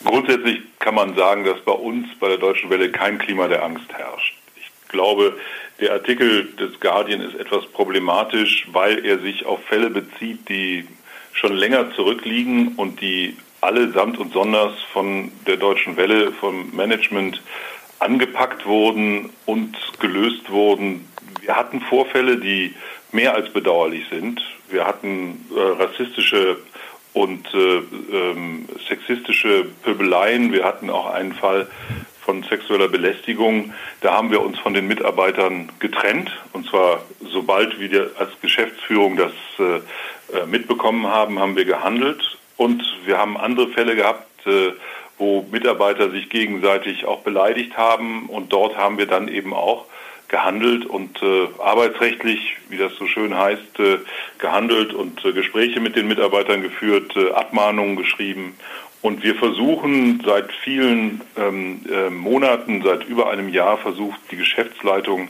[0.04, 3.90] Grundsätzlich kann man sagen, dass bei uns bei der Deutschen Welle kein Klima der Angst
[3.92, 4.36] herrscht.
[4.56, 5.36] Ich glaube,
[5.80, 10.86] der Artikel des Guardian ist etwas problematisch, weil er sich auf Fälle bezieht, die
[11.32, 17.42] schon länger zurückliegen und die allesamt und sonders von der Deutschen Welle, vom Management
[17.98, 21.08] angepackt wurden und gelöst wurden.
[21.40, 22.74] Wir hatten Vorfälle, die
[23.12, 24.40] mehr als bedauerlich sind.
[24.68, 26.58] Wir hatten äh, rassistische
[27.12, 27.76] und äh,
[28.12, 30.52] ähm, sexistische Pöbeleien.
[30.52, 31.68] Wir hatten auch einen Fall
[32.24, 33.72] von sexueller Belästigung.
[34.00, 36.30] Da haben wir uns von den Mitarbeitern getrennt.
[36.52, 39.76] Und zwar sobald wir als Geschäftsführung das äh,
[40.36, 42.36] äh mitbekommen haben, haben wir gehandelt.
[42.56, 44.72] Und wir haben andere Fälle gehabt, äh,
[45.18, 48.26] wo Mitarbeiter sich gegenseitig auch beleidigt haben.
[48.26, 49.86] Und dort haben wir dann eben auch
[50.28, 53.98] gehandelt und äh, arbeitsrechtlich, wie das so schön heißt, äh,
[54.38, 58.56] gehandelt und Gespräche mit den Mitarbeitern geführt, Abmahnungen geschrieben.
[59.04, 65.28] Und wir versuchen seit vielen ähm, äh, Monaten, seit über einem Jahr, versucht die Geschäftsleitung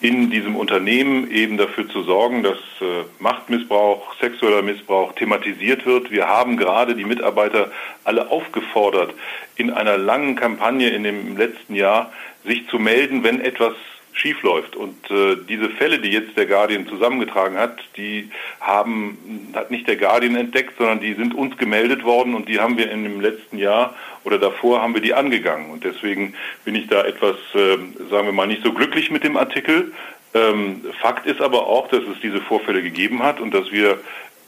[0.00, 6.10] in diesem Unternehmen eben dafür zu sorgen, dass äh, Machtmissbrauch, sexueller Missbrauch thematisiert wird.
[6.10, 7.70] Wir haben gerade die Mitarbeiter
[8.04, 9.14] alle aufgefordert,
[9.56, 12.12] in einer langen Kampagne in dem letzten Jahr
[12.44, 13.74] sich zu melden, wenn etwas
[14.12, 14.76] schiefläuft.
[14.76, 19.96] Und äh, diese Fälle, die jetzt der Guardian zusammengetragen hat, die haben, hat nicht der
[19.96, 23.58] Guardian entdeckt, sondern die sind uns gemeldet worden und die haben wir in dem letzten
[23.58, 23.94] Jahr
[24.24, 25.70] oder davor haben wir die angegangen.
[25.70, 27.78] Und deswegen bin ich da etwas, äh,
[28.10, 29.92] sagen wir mal, nicht so glücklich mit dem Artikel.
[30.32, 33.98] Ähm, Fakt ist aber auch, dass es diese Vorfälle gegeben hat und dass wir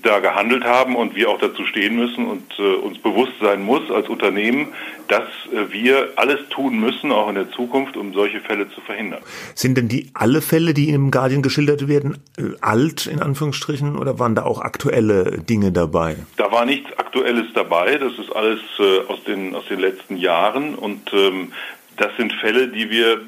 [0.03, 3.91] da gehandelt haben und wir auch dazu stehen müssen und äh, uns bewusst sein muss
[3.91, 4.69] als Unternehmen,
[5.09, 9.23] dass äh, wir alles tun müssen, auch in der Zukunft, um solche Fälle zu verhindern.
[9.55, 14.19] Sind denn die alle Fälle, die im Guardian geschildert werden, äh, alt in Anführungsstrichen oder
[14.19, 16.17] waren da auch aktuelle Dinge dabei?
[16.37, 17.97] Da war nichts Aktuelles dabei.
[17.99, 21.53] Das ist alles äh, aus den aus den letzten Jahren und ähm,
[21.97, 23.19] das sind Fälle, die wir äh,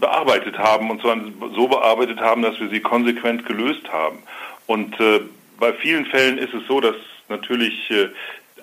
[0.00, 1.16] bearbeitet haben und zwar
[1.54, 4.18] so bearbeitet haben, dass wir sie konsequent gelöst haben.
[4.66, 5.20] Und äh,
[5.58, 6.96] bei vielen Fällen ist es so, dass
[7.28, 8.08] natürlich äh,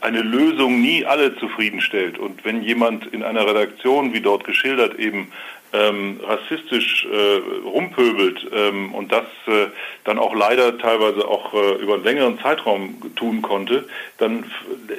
[0.01, 2.17] eine Lösung nie alle zufriedenstellt.
[2.17, 5.31] Und wenn jemand in einer Redaktion, wie dort geschildert, eben
[5.71, 9.67] ähm, rassistisch äh, rumpöbelt ähm, und das äh,
[10.03, 13.87] dann auch leider teilweise auch äh, über einen längeren Zeitraum tun konnte,
[14.19, 14.45] dann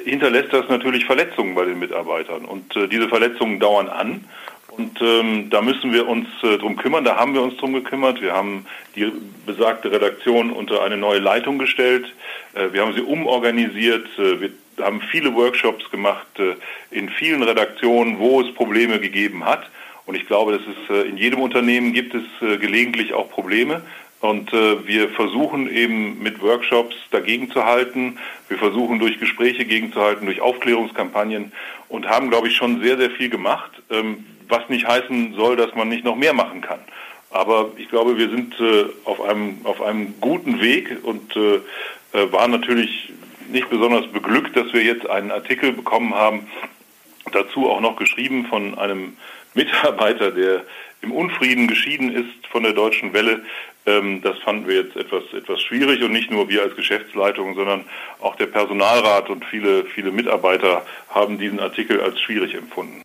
[0.03, 2.43] hinterlässt das natürlich Verletzungen bei den Mitarbeitern.
[2.43, 4.25] Und äh, diese Verletzungen dauern an.
[4.77, 7.05] Und ähm, da müssen wir uns äh, drum kümmern.
[7.05, 8.21] Da haben wir uns drum gekümmert.
[8.21, 9.11] Wir haben die
[9.45, 12.05] besagte Redaktion unter eine neue Leitung gestellt.
[12.53, 14.07] Äh, wir haben sie umorganisiert.
[14.17, 14.49] Äh, wir
[14.81, 16.55] haben viele Workshops gemacht äh,
[16.91, 19.69] in vielen Redaktionen, wo es Probleme gegeben hat.
[20.05, 23.81] Und ich glaube, dass es äh, in jedem Unternehmen gibt es äh, gelegentlich auch Probleme.
[24.19, 28.17] Und äh, wir versuchen eben mit Workshops dagegen zu halten.
[28.49, 31.51] Wir versuchen durch Gespräche gegenzuhalten, durch Aufklärungskampagnen
[31.87, 33.71] und haben, glaube ich, schon sehr, sehr viel gemacht.
[33.89, 36.79] Ähm, was nicht heißen soll, dass man nicht noch mehr machen kann.
[37.31, 41.55] Aber ich glaube, wir sind äh, auf, einem, auf einem guten Weg und äh,
[42.13, 43.11] äh, waren natürlich
[43.49, 46.47] nicht besonders beglückt, dass wir jetzt einen Artikel bekommen haben,
[47.31, 49.17] dazu auch noch geschrieben von einem
[49.53, 50.63] Mitarbeiter, der
[51.01, 53.43] im Unfrieden geschieden ist von der Deutschen Welle.
[53.85, 57.85] Ähm, das fanden wir jetzt etwas, etwas schwierig und nicht nur wir als Geschäftsleitung, sondern
[58.19, 63.04] auch der Personalrat und viele, viele Mitarbeiter haben diesen Artikel als schwierig empfunden.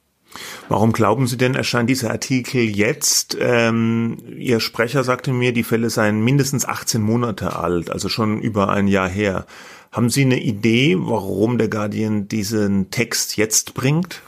[0.71, 3.37] Warum glauben Sie denn, erscheint dieser Artikel jetzt?
[3.41, 8.69] Ähm, Ihr Sprecher sagte mir, die Fälle seien mindestens 18 Monate alt, also schon über
[8.69, 9.47] ein Jahr her.
[9.91, 14.23] Haben Sie eine Idee, warum der Guardian diesen Text jetzt bringt?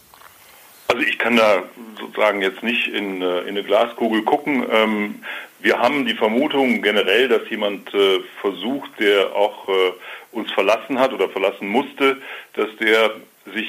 [0.89, 1.63] Also ich kann da
[2.01, 4.67] sozusagen jetzt nicht in, äh, in eine Glaskugel gucken.
[4.69, 5.15] Ähm,
[5.61, 9.93] wir haben die Vermutung generell, dass jemand äh, versucht, der auch äh,
[10.33, 12.17] uns verlassen hat oder verlassen musste,
[12.55, 13.13] dass der
[13.55, 13.69] sich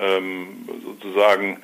[0.00, 1.58] ähm, sozusagen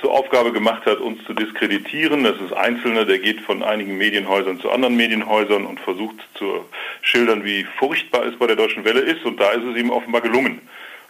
[0.00, 2.24] zur Aufgabe gemacht hat, uns zu diskreditieren.
[2.24, 6.64] Das ist Einzelne, der geht von einigen Medienhäusern zu anderen Medienhäusern und versucht zu
[7.02, 9.24] schildern, wie furchtbar es bei der Deutschen Welle ist.
[9.24, 10.60] Und da ist es ihm offenbar gelungen.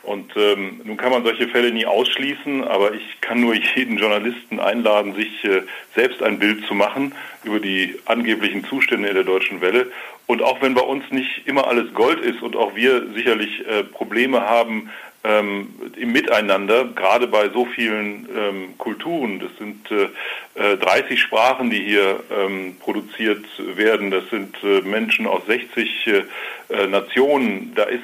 [0.04, 4.60] Und ähm, nun kann man solche Fälle nie ausschließen, aber ich kann nur jeden Journalisten
[4.60, 5.62] einladen, sich äh,
[5.94, 9.90] selbst ein Bild zu machen über die angeblichen Zustände in der deutschen Welle.
[10.26, 13.84] Und auch wenn bei uns nicht immer alles Gold ist und auch wir sicherlich äh,
[13.84, 14.90] Probleme haben,
[15.24, 19.40] ähm, im Miteinander, gerade bei so vielen ähm, Kulturen.
[19.40, 24.10] Das sind äh, 30 äh, Sprachen, die hier ähm, produziert werden.
[24.10, 26.22] Das sind äh, Menschen aus 60 äh,
[26.68, 27.72] äh, Nationen.
[27.74, 28.02] Da ist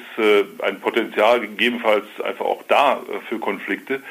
[0.61, 4.01] ein Potenzial gegebenenfalls einfach auch da für Konflikte.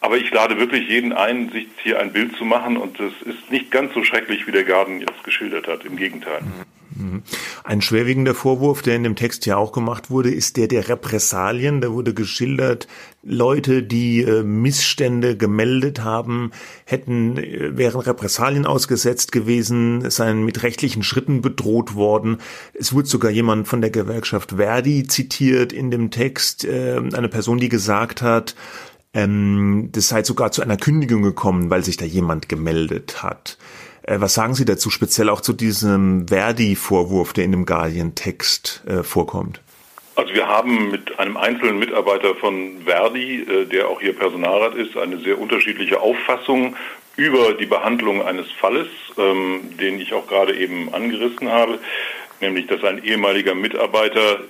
[0.00, 3.50] Aber ich lade wirklich jeden ein, sich hier ein Bild zu machen und es ist
[3.50, 5.84] nicht ganz so schrecklich, wie der Garden jetzt geschildert hat.
[5.84, 6.40] Im Gegenteil.
[6.40, 6.79] Mhm.
[7.00, 7.22] Mhm.
[7.64, 11.80] Ein schwerwiegender Vorwurf, der in dem Text ja auch gemacht wurde, ist der der Repressalien.
[11.80, 12.86] Da wurde geschildert,
[13.22, 16.52] Leute, die äh, Missstände gemeldet haben,
[16.84, 22.38] hätten, äh, wären Repressalien ausgesetzt gewesen, seien mit rechtlichen Schritten bedroht worden.
[22.74, 27.58] Es wurde sogar jemand von der Gewerkschaft Verdi zitiert in dem Text, äh, eine Person,
[27.58, 28.54] die gesagt hat,
[29.12, 33.58] ähm, das sei sogar zu einer Kündigung gekommen, weil sich da jemand gemeldet hat.
[34.10, 39.02] Äh, was sagen Sie dazu, speziell auch zu diesem Verdi-Vorwurf, der in dem Guardian-Text äh,
[39.04, 39.60] vorkommt?
[40.16, 44.96] Also wir haben mit einem einzelnen Mitarbeiter von Verdi, äh, der auch hier Personalrat ist,
[44.96, 46.76] eine sehr unterschiedliche Auffassung
[47.16, 51.78] über die Behandlung eines Falles, ähm, den ich auch gerade eben angerissen habe,
[52.40, 54.40] nämlich dass ein ehemaliger Mitarbeiter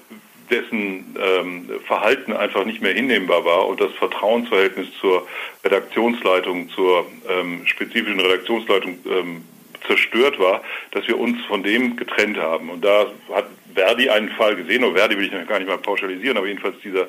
[0.51, 5.27] dessen ähm, Verhalten einfach nicht mehr hinnehmbar war und das Vertrauensverhältnis zur
[5.65, 9.45] Redaktionsleitung, zur ähm, spezifischen Redaktionsleitung ähm,
[9.87, 12.71] zerstört war, dass wir uns von dem getrennt haben.
[12.71, 16.37] Und da hat Verdi einen Fall gesehen, oder Verdi will ich gar nicht mal pauschalisieren,
[16.37, 17.07] aber jedenfalls dieser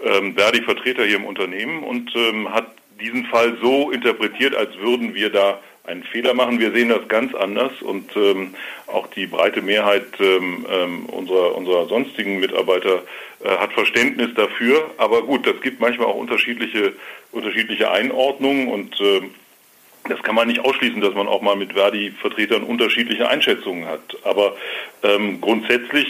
[0.00, 2.66] ähm, Verdi-Vertreter hier im Unternehmen und ähm, hat
[3.00, 6.60] diesen Fall so interpretiert, als würden wir da einen Fehler machen.
[6.60, 8.54] Wir sehen das ganz anders und ähm,
[8.86, 13.02] auch die breite Mehrheit ähm, ähm, unserer, unserer sonstigen Mitarbeiter
[13.42, 14.90] äh, hat Verständnis dafür.
[14.98, 16.92] Aber gut, das gibt manchmal auch unterschiedliche,
[17.32, 19.22] unterschiedliche Einordnungen und äh,
[20.08, 24.16] das kann man nicht ausschließen, dass man auch mal mit Verdi-Vertretern unterschiedliche Einschätzungen hat.
[24.24, 24.56] Aber
[25.02, 26.06] ähm, grundsätzlich,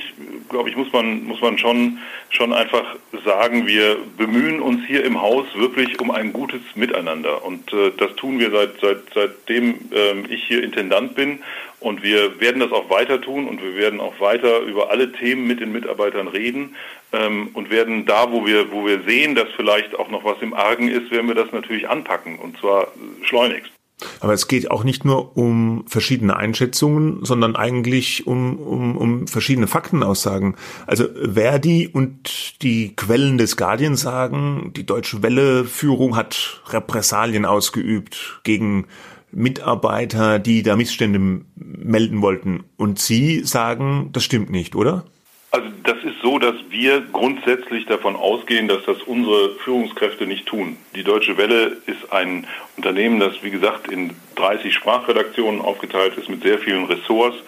[0.48, 1.98] glaube ich, muss man, muss man schon,
[2.30, 7.44] schon einfach sagen, wir bemühen uns hier im Haus wirklich um ein gutes Miteinander.
[7.44, 11.40] Und äh, das tun wir seit, seit, seitdem ähm, ich hier Intendant bin.
[11.80, 15.46] Und wir werden das auch weiter tun und wir werden auch weiter über alle Themen
[15.46, 16.74] mit den Mitarbeitern reden
[17.12, 20.54] ähm, und werden da, wo wir, wo wir sehen, dass vielleicht auch noch was im
[20.54, 22.88] Argen ist, werden wir das natürlich anpacken und zwar
[23.22, 23.72] schleunigst.
[24.20, 29.66] Aber es geht auch nicht nur um verschiedene Einschätzungen, sondern eigentlich um, um, um verschiedene
[29.66, 30.54] Faktenaussagen.
[30.86, 38.86] Also Verdi und die Quellen des Guardian sagen, die Deutsche Welle-Führung hat Repressalien ausgeübt gegen
[39.30, 42.64] Mitarbeiter, die da Missstände melden wollten.
[42.76, 45.04] Und Sie sagen, das stimmt nicht, oder?
[45.50, 50.76] Also das ist so, dass wir grundsätzlich davon ausgehen, dass das unsere Führungskräfte nicht tun.
[50.94, 56.42] Die Deutsche Welle ist ein Unternehmen, das wie gesagt in 30 Sprachredaktionen aufgeteilt ist mit
[56.42, 57.38] sehr vielen Ressorts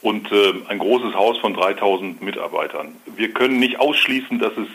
[0.00, 2.96] und äh, ein großes Haus von 3000 Mitarbeitern.
[3.16, 4.68] Wir können nicht ausschließen, dass es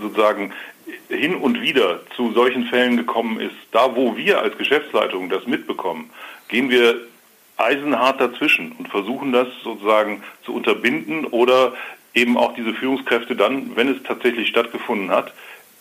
[0.00, 0.52] sozusagen
[1.08, 3.54] hin und wieder zu solchen Fällen gekommen ist.
[3.72, 6.10] Da, wo wir als Geschäftsleitung das mitbekommen,
[6.48, 7.00] gehen wir
[7.56, 11.74] eisenhart dazwischen und versuchen das sozusagen zu unterbinden oder
[12.14, 15.32] eben auch diese Führungskräfte dann, wenn es tatsächlich stattgefunden hat,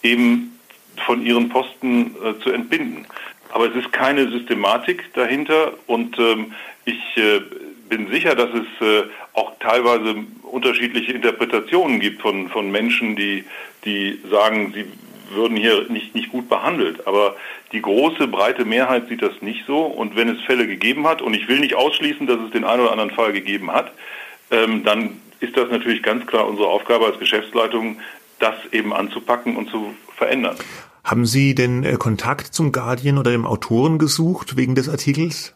[0.03, 0.59] eben
[1.05, 3.05] von ihren Posten äh, zu entbinden.
[3.51, 6.53] Aber es ist keine Systematik dahinter und ähm,
[6.85, 7.41] ich äh,
[7.89, 13.45] bin sicher, dass es äh, auch teilweise unterschiedliche Interpretationen gibt von, von Menschen, die,
[13.85, 14.85] die sagen, sie
[15.35, 17.07] würden hier nicht, nicht gut behandelt.
[17.07, 17.35] Aber
[17.71, 19.81] die große, breite Mehrheit sieht das nicht so.
[19.81, 22.81] Und wenn es Fälle gegeben hat, und ich will nicht ausschließen, dass es den einen
[22.81, 23.91] oder anderen Fall gegeben hat,
[24.51, 27.99] ähm, dann ist das natürlich ganz klar unsere Aufgabe als Geschäftsleitung,
[28.39, 30.57] das eben anzupacken und zu verändern.
[31.03, 35.55] Haben Sie denn äh, Kontakt zum Guardian oder dem Autoren gesucht wegen des Artikels?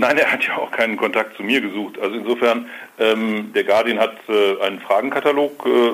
[0.00, 1.98] Nein, er hat ja auch keinen Kontakt zu mir gesucht.
[1.98, 5.90] Also insofern, ähm, der Guardian hat äh, einen Fragenkatalog äh,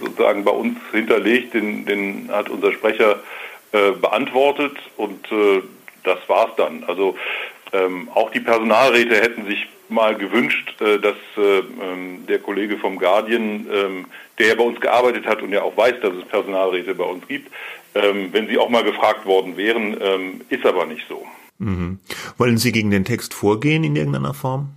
[0.00, 3.18] sozusagen bei uns hinterlegt, den, den hat unser Sprecher
[3.72, 5.60] äh, beantwortet und äh,
[6.04, 6.84] das war's dann.
[6.84, 7.16] Also
[7.72, 12.98] ähm, auch die Personalräte hätten sich mal gewünscht, äh, dass äh, ähm, der Kollege vom
[12.98, 14.04] Guardian, ähm,
[14.38, 17.26] der ja bei uns gearbeitet hat und ja auch weiß, dass es Personalräte bei uns
[17.26, 17.50] gibt,
[17.94, 21.26] ähm, wenn sie auch mal gefragt worden wären, ist aber nicht so.
[21.58, 21.98] Mhm.
[22.36, 24.68] Wollen Sie gegen den Text vorgehen in irgendeiner Form?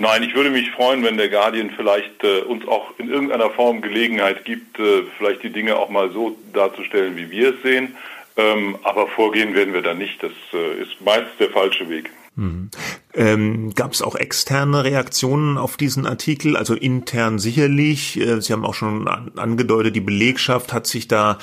[0.00, 3.82] Nein, ich würde mich freuen, wenn der Guardian vielleicht äh, uns auch in irgendeiner Form
[3.82, 7.94] Gelegenheit gibt, äh, vielleicht die Dinge auch mal so darzustellen, wie wir es sehen.
[8.36, 10.22] Ähm, aber vorgehen werden wir da nicht.
[10.22, 12.10] Das äh, ist meist der falsche Weg.
[12.34, 12.70] Mhm.
[13.12, 16.56] Ähm, Gab es auch externe Reaktionen auf diesen Artikel?
[16.56, 18.20] Also intern sicherlich.
[18.20, 21.38] Äh, Sie haben auch schon an, angedeutet, die Belegschaft hat sich da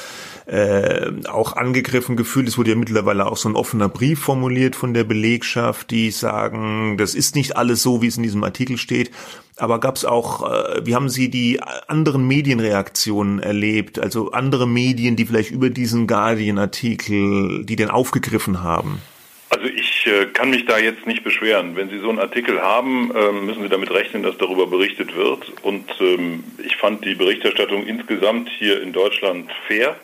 [0.45, 2.47] äh, auch angegriffen gefühlt.
[2.47, 6.95] Es wurde ja mittlerweile auch so ein offener Brief formuliert von der Belegschaft, die sagen,
[6.97, 9.11] das ist nicht alles so, wie es in diesem Artikel steht.
[9.57, 13.99] Aber gab es auch, äh, wie haben Sie die anderen Medienreaktionen erlebt?
[13.99, 19.01] Also andere Medien, die vielleicht über diesen Guardian-Artikel, die den aufgegriffen haben?
[19.49, 21.75] Also ich äh, kann mich da jetzt nicht beschweren.
[21.75, 25.53] Wenn Sie so einen Artikel haben, äh, müssen Sie damit rechnen, dass darüber berichtet wird.
[25.61, 29.95] Und ähm, ich fand die Berichterstattung insgesamt hier in Deutschland fair,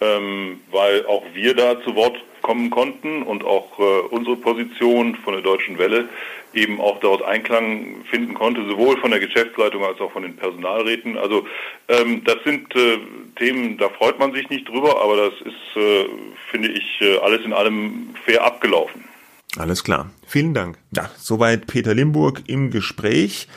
[0.00, 5.34] ähm, weil auch wir da zu Wort kommen konnten und auch äh, unsere Position von
[5.34, 6.08] der Deutschen Welle
[6.52, 11.16] eben auch dort Einklang finden konnte, sowohl von der Geschäftsleitung als auch von den Personalräten.
[11.16, 11.46] Also
[11.88, 12.98] ähm, das sind äh,
[13.36, 16.06] Themen, da freut man sich nicht drüber, aber das ist, äh,
[16.50, 16.84] finde ich,
[17.22, 19.13] alles in allem fair abgelaufen.
[19.56, 20.10] Alles klar.
[20.26, 20.78] Vielen Dank.
[20.90, 23.48] Ja, soweit Peter Limburg im Gespräch.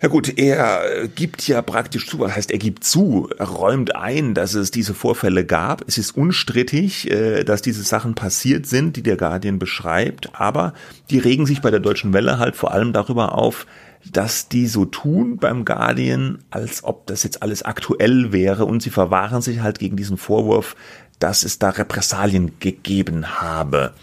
[0.00, 4.32] Ja gut, er gibt ja praktisch zu, was heißt, er gibt zu, er räumt ein,
[4.32, 5.82] dass es diese Vorfälle gab.
[5.88, 10.72] Es ist unstrittig, äh, dass diese Sachen passiert sind, die der Guardian beschreibt, aber
[11.10, 13.66] die regen sich bei der Deutschen Welle halt vor allem darüber auf,
[14.08, 18.90] dass die so tun beim Guardian, als ob das jetzt alles aktuell wäre und sie
[18.90, 20.76] verwahren sich halt gegen diesen Vorwurf,
[21.18, 23.94] dass es da Repressalien gegeben habe.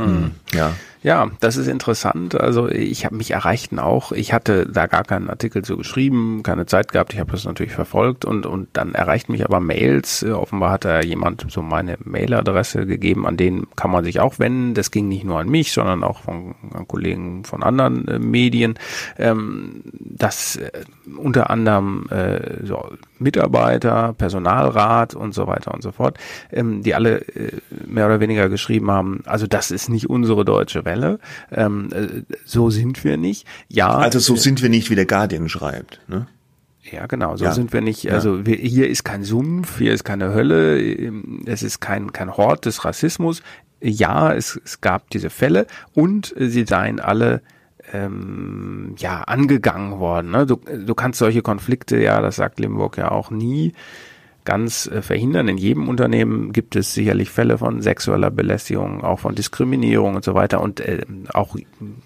[0.00, 0.32] Hm.
[0.52, 0.72] Ja.
[1.02, 2.38] Ja, das ist interessant.
[2.38, 4.12] Also ich habe mich erreichten auch.
[4.12, 7.14] Ich hatte da gar keinen Artikel zu geschrieben, keine Zeit gehabt.
[7.14, 10.22] Ich habe das natürlich verfolgt und und dann erreichten mich aber Mails.
[10.24, 14.74] Offenbar hat da jemand so meine Mailadresse gegeben, an denen kann man sich auch wenden.
[14.74, 16.54] Das ging nicht nur an mich, sondern auch von
[16.86, 18.74] Kollegen von anderen äh, Medien.
[19.16, 20.70] Ähm, dass äh,
[21.16, 26.18] unter anderem äh, so Mitarbeiter, Personalrat und so weiter und so fort,
[26.52, 27.52] ähm, die alle äh,
[27.86, 29.22] mehr oder weniger geschrieben haben.
[29.24, 30.89] Also das ist nicht unsere deutsche Welt.
[30.90, 31.18] Quelle.
[31.52, 33.46] Ähm, äh, so sind wir nicht.
[33.68, 33.96] Ja.
[33.96, 36.00] Also so sind wir nicht, wie der Guardian schreibt.
[36.08, 36.26] Ne?
[36.90, 37.52] Ja, genau, so ja.
[37.52, 38.10] sind wir nicht.
[38.10, 41.12] Also wir, hier ist kein Sumpf, hier ist keine Hölle,
[41.46, 43.42] es ist kein, kein Hort des Rassismus.
[43.80, 47.42] Ja, es, es gab diese Fälle und sie seien alle
[47.92, 50.30] ähm, ja angegangen worden.
[50.30, 50.46] Ne?
[50.46, 53.72] Du, du kannst solche Konflikte, ja, das sagt Limburg ja auch nie
[54.44, 55.48] ganz äh, verhindern.
[55.48, 60.34] In jedem Unternehmen gibt es sicherlich Fälle von sexueller Belästigung, auch von Diskriminierung und so
[60.34, 60.60] weiter.
[60.60, 61.56] Und äh, auch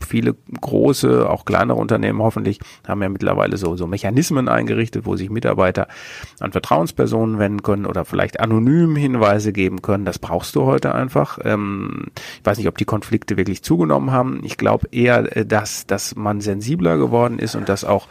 [0.06, 5.30] viele große, auch kleinere Unternehmen hoffentlich haben ja mittlerweile so, so Mechanismen eingerichtet, wo sich
[5.30, 5.88] Mitarbeiter
[6.40, 10.04] an Vertrauenspersonen wenden können oder vielleicht anonym Hinweise geben können.
[10.04, 11.38] Das brauchst du heute einfach.
[11.44, 12.06] Ähm,
[12.38, 14.40] ich weiß nicht, ob die Konflikte wirklich zugenommen haben.
[14.44, 18.08] Ich glaube eher, äh, dass, dass man sensibler geworden ist und dass auch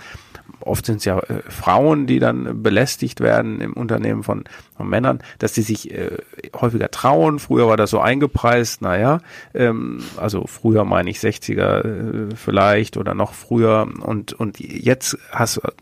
[0.65, 4.43] oft sind es ja äh, Frauen, die dann belästigt werden im Unternehmen von,
[4.75, 6.17] von Männern, dass die sich äh,
[6.55, 7.39] häufiger trauen.
[7.39, 9.19] Früher war das so eingepreist, naja,
[9.53, 15.17] ähm, also früher meine ich 60er äh, vielleicht oder noch früher und, und jetzt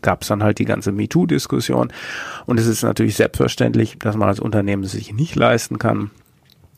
[0.02, 1.92] gab es dann halt die ganze MeToo-Diskussion
[2.46, 6.10] und es ist natürlich selbstverständlich, dass man als Unternehmen sich nicht leisten kann,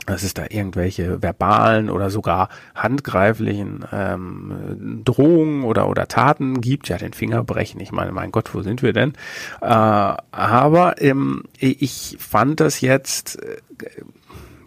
[0.07, 6.99] dass es da irgendwelche verbalen oder sogar handgreiflichen ähm, Drohungen oder oder Taten gibt, ja
[6.99, 7.81] den Finger brechen.
[7.81, 9.13] Ich meine, mein Gott, wo sind wir denn?
[9.61, 13.57] Äh, aber ähm, ich fand das jetzt äh,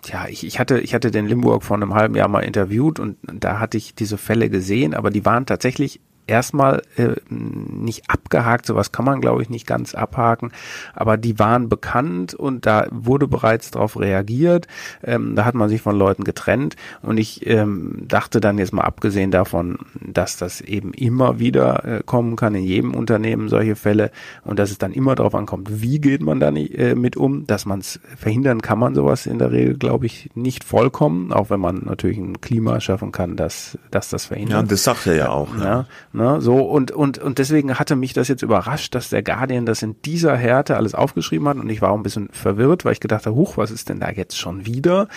[0.06, 3.18] ja, ich, ich hatte, ich hatte den Limburg vor einem halben Jahr mal interviewt und
[3.24, 8.92] da hatte ich diese Fälle gesehen, aber die waren tatsächlich erstmal äh, nicht abgehakt, sowas
[8.92, 10.52] kann man glaube ich nicht ganz abhaken,
[10.94, 14.68] aber die waren bekannt und da wurde bereits darauf reagiert,
[15.04, 18.84] ähm, da hat man sich von Leuten getrennt und ich ähm, dachte dann jetzt mal
[18.84, 24.12] abgesehen davon, dass das eben immer wieder äh, kommen kann in jedem Unternehmen solche Fälle
[24.44, 27.48] und dass es dann immer darauf ankommt, wie geht man da nicht, äh, mit um,
[27.48, 31.50] dass man es verhindern kann man sowas in der Regel glaube ich nicht vollkommen, auch
[31.50, 34.64] wenn man natürlich ein Klima schaffen kann, dass, dass das verhindert.
[34.64, 35.56] Ja, das sagt er ja auch.
[35.58, 35.64] Ja.
[35.64, 35.86] ja
[36.18, 39.84] Ne, so und und und deswegen hatte mich das jetzt überrascht, dass der Guardian das
[39.84, 43.00] in dieser Härte alles aufgeschrieben hat und ich war auch ein bisschen verwirrt, weil ich
[43.00, 45.10] gedacht habe, huch, was ist denn da jetzt schon wieder?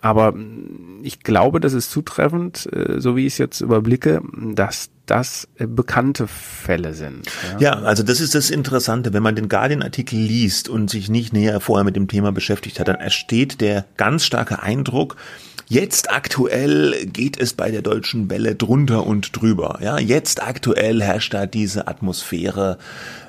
[0.00, 4.88] Aber mm, ich glaube, das ist zutreffend, äh, so wie ich es jetzt überblicke, dass
[5.10, 7.26] das äh, bekannte Fälle sind.
[7.58, 7.58] Ja.
[7.58, 9.12] ja, also das ist das Interessante.
[9.12, 12.88] Wenn man den Guardian-Artikel liest und sich nicht näher vorher mit dem Thema beschäftigt hat,
[12.88, 15.16] dann entsteht der ganz starke Eindruck,
[15.70, 19.78] Jetzt aktuell geht es bei der deutschen Welle drunter und drüber.
[19.82, 22.78] Ja, jetzt aktuell herrscht da diese Atmosphäre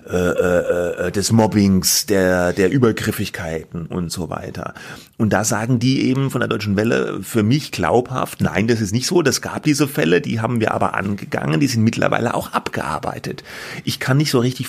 [0.09, 4.73] äh, äh, äh, des Mobbings, der der Übergriffigkeiten und so weiter.
[5.17, 8.91] Und da sagen die eben von der deutschen Welle für mich glaubhaft, nein, das ist
[8.91, 9.21] nicht so.
[9.21, 13.43] Das gab diese Fälle, die haben wir aber angegangen, die sind mittlerweile auch abgearbeitet.
[13.83, 14.67] Ich kann nicht so richtig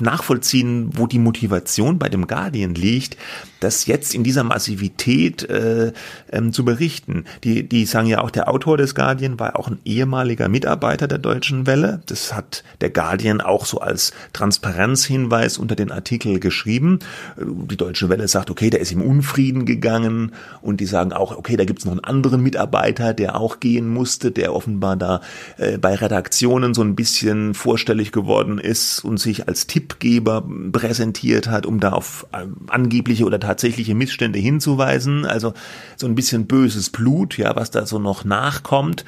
[0.00, 3.16] nachvollziehen, wo die Motivation bei dem Guardian liegt,
[3.60, 5.92] das jetzt in dieser Massivität äh,
[6.30, 7.24] ähm, zu berichten.
[7.44, 11.18] Die, die sagen ja auch, der Autor des Guardian war auch ein ehemaliger Mitarbeiter der
[11.18, 12.02] Deutschen Welle.
[12.06, 16.98] Das hat der Guardian auch so als Transparenzhinweis unter den Artikel geschrieben.
[17.38, 21.56] Die Deutsche Welle sagt, okay, der ist im Unfrieden gegangen und die sagen auch, okay,
[21.56, 25.20] da gibt's noch einen anderen Mitarbeiter, der auch gehen musste, der offenbar da
[25.56, 31.66] äh, bei Redaktionen so ein bisschen vorstellig geworden ist und sich als Tippgeber präsentiert hat,
[31.66, 35.24] um da auf äh, angebliche oder tatsächliche Missstände hinzuweisen.
[35.24, 35.54] Also
[35.96, 39.04] so ein bisschen böses Blut, ja, was da so noch nachkommt.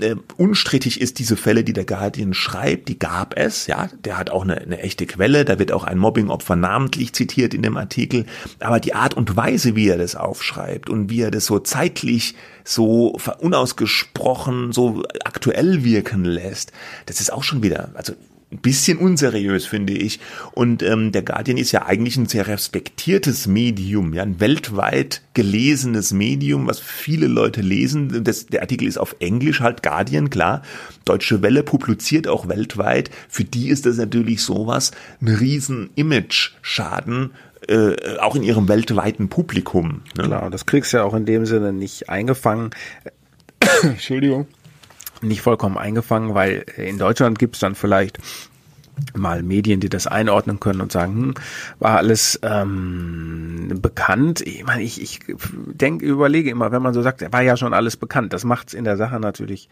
[0.00, 4.30] Äh, unstrittig ist diese Fälle, die der Guardian schreibt, die gab es, ja, der hat
[4.30, 8.26] auch eine, eine echte Quelle, da wird auch ein Mobbingopfer namentlich zitiert in dem Artikel,
[8.60, 12.34] aber die Art und Weise, wie er das aufschreibt und wie er das so zeitlich
[12.64, 16.70] so unausgesprochen, so aktuell wirken lässt,
[17.06, 18.12] das ist auch schon wieder, also
[18.50, 20.20] ein bisschen unseriös, finde ich.
[20.52, 26.12] Und ähm, der Guardian ist ja eigentlich ein sehr respektiertes Medium, ja, ein weltweit gelesenes
[26.12, 28.24] Medium, was viele Leute lesen.
[28.24, 30.62] Das, der Artikel ist auf Englisch, halt Guardian, klar.
[31.04, 33.10] Deutsche Welle publiziert auch weltweit.
[33.28, 37.32] Für die ist das natürlich sowas, ein riesen Image-Schaden,
[37.68, 40.02] äh, auch in ihrem weltweiten Publikum.
[40.16, 40.24] Ne?
[40.24, 42.70] Klar, das kriegst du ja auch in dem Sinne nicht eingefangen.
[43.82, 44.46] Entschuldigung
[45.22, 48.18] nicht vollkommen eingefangen, weil in Deutschland gibt's dann vielleicht
[49.14, 51.34] mal Medien, die das einordnen können und sagen, hm,
[51.78, 54.40] war alles ähm, bekannt.
[54.40, 57.96] Ich meine, ich, ich denke, überlege immer, wenn man so sagt, war ja schon alles
[57.96, 58.32] bekannt.
[58.32, 59.68] Das macht's in der Sache natürlich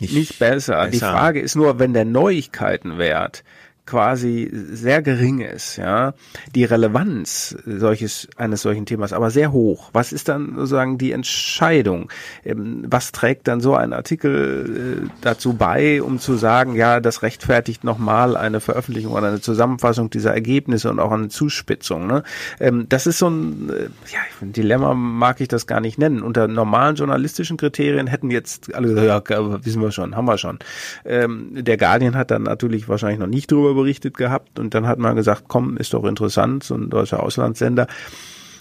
[0.00, 0.76] nicht, nicht besser.
[0.76, 0.90] besser.
[0.90, 3.44] Die Frage ist nur, wenn der Neuigkeitenwert
[3.86, 6.14] quasi sehr gering ist, ja,
[6.54, 9.90] die Relevanz solches, eines solchen Themas aber sehr hoch.
[9.92, 12.10] Was ist dann sozusagen die Entscheidung?
[12.44, 17.22] Ähm, was trägt dann so ein Artikel äh, dazu bei, um zu sagen, ja, das
[17.22, 22.22] rechtfertigt nochmal eine Veröffentlichung oder eine Zusammenfassung dieser Ergebnisse und auch eine Zuspitzung, ne?
[22.60, 23.82] Ähm, das ist so ein, äh,
[24.12, 26.22] ja, ein Dilemma mag ich das gar nicht nennen.
[26.22, 30.58] Unter normalen journalistischen Kriterien hätten jetzt alle gesagt, ja, wissen wir schon, haben wir schon.
[31.04, 34.98] Ähm, der Guardian hat dann natürlich wahrscheinlich noch nicht drüber berichtet gehabt und dann hat
[34.98, 37.86] man gesagt, komm, ist doch interessant, so ein deutscher Auslandssender.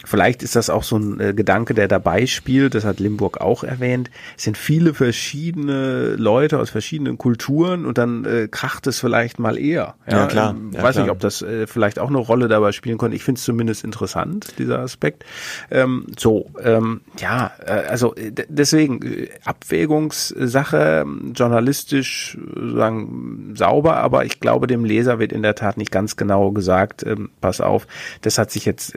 [0.04, 3.64] Vielleicht ist das auch so ein äh, Gedanke, der dabei spielt, das hat Limburg auch
[3.64, 4.12] erwähnt.
[4.38, 9.58] Es sind viele verschiedene Leute aus verschiedenen Kulturen und dann äh, kracht es vielleicht mal
[9.58, 9.95] eher.
[10.08, 10.51] Ja, ja klar.
[10.51, 11.06] Ähm, ja, weiß klar.
[11.06, 13.16] nicht, ob das äh, vielleicht auch eine Rolle dabei spielen konnte.
[13.16, 15.24] Ich finde es zumindest interessant, dieser Aspekt.
[15.72, 22.38] Ähm, so, ähm, ja, äh, also äh, deswegen äh, Abwägungssache, journalistisch
[22.76, 27.06] sagen sauber, aber ich glaube, dem Leser wird in der Tat nicht ganz genau gesagt,
[27.06, 27.88] ähm, pass auf,
[28.22, 28.93] das hat sich jetzt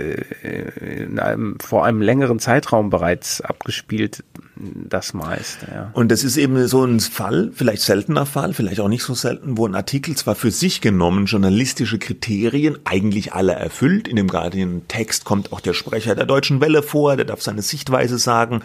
[0.97, 4.25] in einem, vor einem längeren Zeitraum bereits abgespielt,
[4.57, 5.67] das meiste.
[5.71, 5.91] Ja.
[5.93, 9.59] Und das ist eben so ein Fall, vielleicht seltener Fall, vielleicht auch nicht so selten,
[9.59, 14.09] wo ein Artikel zwar für sich genommen journalistische Kriterien eigentlich alle erfüllt.
[14.09, 18.19] In dem Guardian-Text kommt auch der Sprecher der Deutschen Welle vor, der darf seine Sichtweise
[18.19, 18.63] sagen.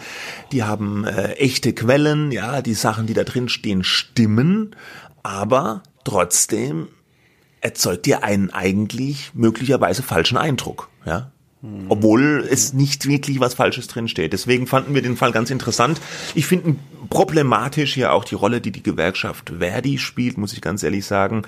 [0.50, 4.74] Die haben äh, echte Quellen, ja, die Sachen, die da drin stehen, stimmen,
[5.22, 6.88] aber trotzdem
[7.60, 11.31] erzeugt dir einen eigentlich möglicherweise falschen Eindruck, ja
[11.88, 14.32] obwohl es nicht wirklich was Falsches drin steht.
[14.32, 16.00] Deswegen fanden wir den Fall ganz interessant.
[16.34, 16.76] Ich finde
[17.08, 21.42] problematisch hier auch die Rolle, die die Gewerkschaft Verdi spielt, muss ich ganz ehrlich sagen.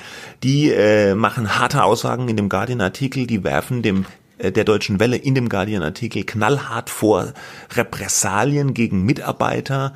[0.45, 4.07] Die äh, machen harte Aussagen in dem Guardian-Artikel, die werfen dem
[4.39, 7.33] äh, der Deutschen Welle in dem Guardian-Artikel knallhart vor
[7.75, 9.95] Repressalien gegen Mitarbeiter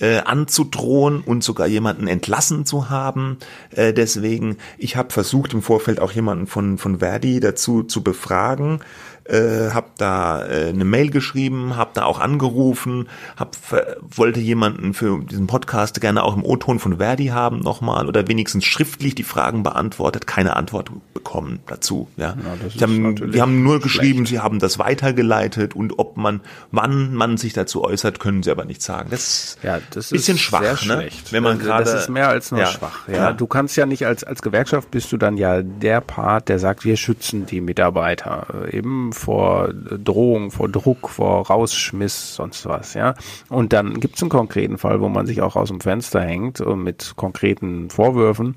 [0.00, 3.38] äh, anzudrohen und sogar jemanden entlassen zu haben.
[3.72, 8.80] Äh, deswegen, ich habe versucht im Vorfeld auch jemanden von, von Verdi dazu zu befragen
[9.28, 13.56] äh, habe da äh, eine Mail geschrieben, habe da auch angerufen, hab,
[14.00, 18.64] wollte jemanden für diesen Podcast gerne auch im O-Ton von Verdi haben nochmal oder wenigstens
[18.64, 22.06] schriftlich die Fragen beantwortet, keine Antwort bekommen dazu.
[22.16, 22.36] Ja,
[22.76, 24.30] ja haben, die haben nur geschrieben, schlecht.
[24.30, 26.40] sie haben das weitergeleitet und ob man,
[26.70, 29.08] wann man sich dazu äußert, können sie aber nicht sagen.
[29.10, 30.76] Das ist ja, das ist bisschen schwach, ne?
[30.76, 31.32] schlecht.
[31.32, 33.08] Wenn man gerade, das ist mehr als nur ja, schwach.
[33.08, 33.14] Ja.
[33.14, 36.60] ja, du kannst ja nicht als als Gewerkschaft bist du dann ja der Part, der
[36.60, 42.94] sagt, wir schützen die Mitarbeiter äh, eben vor Drohung, vor Druck, vor Rausschmiss, sonst was,
[42.94, 43.14] ja.
[43.48, 46.60] Und dann gibt es einen konkreten Fall, wo man sich auch aus dem Fenster hängt
[46.60, 48.54] und mit konkreten Vorwürfen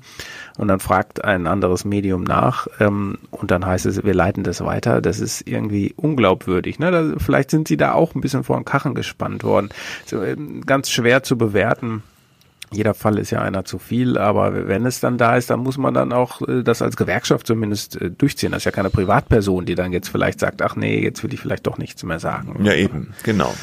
[0.58, 4.62] und dann fragt ein anderes Medium nach ähm, und dann heißt es, wir leiten das
[4.64, 5.00] weiter.
[5.00, 6.78] Das ist irgendwie unglaubwürdig.
[6.78, 6.90] Ne?
[6.90, 9.70] Da, vielleicht sind sie da auch ein bisschen vor den Kachen gespannt worden.
[10.06, 12.02] So, ähm, ganz schwer zu bewerten
[12.72, 15.78] jeder Fall ist ja einer zu viel, aber wenn es dann da ist, dann muss
[15.78, 18.52] man dann auch äh, das als Gewerkschaft zumindest äh, durchziehen.
[18.52, 21.40] Das ist ja keine Privatperson, die dann jetzt vielleicht sagt, ach nee, jetzt will ich
[21.40, 22.64] vielleicht doch nichts mehr sagen.
[22.64, 23.54] Ja, eben, genau.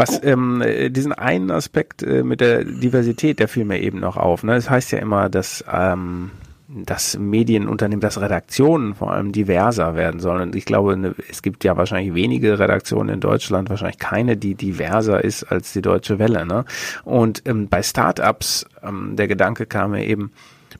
[0.00, 4.16] Was ähm, äh, diesen einen Aspekt äh, mit der Diversität, der fiel mir eben noch
[4.16, 4.42] auf.
[4.42, 4.54] Ne?
[4.54, 6.30] Das heißt ja immer, dass ähm,
[6.72, 10.42] dass Medienunternehmen, dass Redaktionen vor allem diverser werden sollen.
[10.42, 14.54] Und ich glaube, ne, es gibt ja wahrscheinlich wenige Redaktionen in Deutschland, wahrscheinlich keine, die
[14.54, 16.46] diverser ist als die Deutsche Welle.
[16.46, 16.64] Ne?
[17.04, 20.30] Und ähm, bei Startups, ähm, der Gedanke kam mir eben,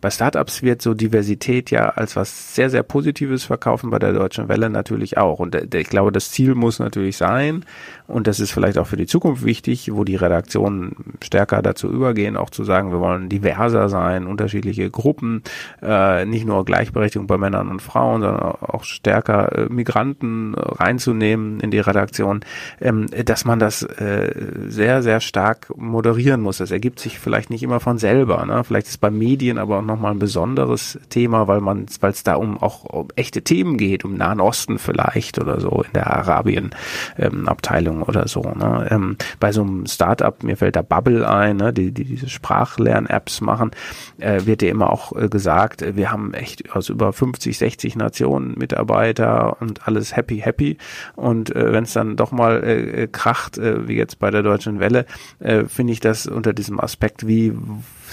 [0.00, 4.48] bei Startups wird so Diversität ja als was sehr, sehr Positives verkaufen, bei der Deutschen
[4.48, 5.40] Welle natürlich auch.
[5.40, 7.64] Und äh, ich glaube, das Ziel muss natürlich sein,
[8.10, 12.36] und das ist vielleicht auch für die Zukunft wichtig, wo die Redaktionen stärker dazu übergehen,
[12.36, 15.42] auch zu sagen, wir wollen diverser sein, unterschiedliche Gruppen,
[15.82, 21.70] äh, nicht nur Gleichberechtigung bei Männern und Frauen, sondern auch stärker äh, Migranten reinzunehmen in
[21.70, 22.40] die Redaktion,
[22.80, 24.34] ähm, dass man das äh,
[24.66, 26.58] sehr, sehr stark moderieren muss.
[26.58, 28.44] Das ergibt sich vielleicht nicht immer von selber.
[28.46, 28.64] Ne?
[28.64, 32.34] Vielleicht ist bei Medien aber auch nochmal ein besonderes Thema, weil man, weil es da
[32.34, 37.96] um auch um echte Themen geht, um Nahen Osten vielleicht oder so in der Arabien-Abteilung
[37.96, 38.42] ähm, oder so.
[38.42, 38.88] Ne?
[38.90, 41.72] Ähm, bei so einem Startup, mir fällt da Bubble ein, ne?
[41.72, 43.70] die, die diese Sprachlern-Apps machen,
[44.18, 47.96] äh, wird dir immer auch äh, gesagt, äh, wir haben echt aus über 50, 60
[47.96, 50.78] Nationen Mitarbeiter und alles happy, happy.
[51.16, 54.80] Und äh, wenn es dann doch mal äh, kracht, äh, wie jetzt bei der Deutschen
[54.80, 55.06] Welle,
[55.38, 57.52] äh, finde ich das unter diesem Aspekt, wie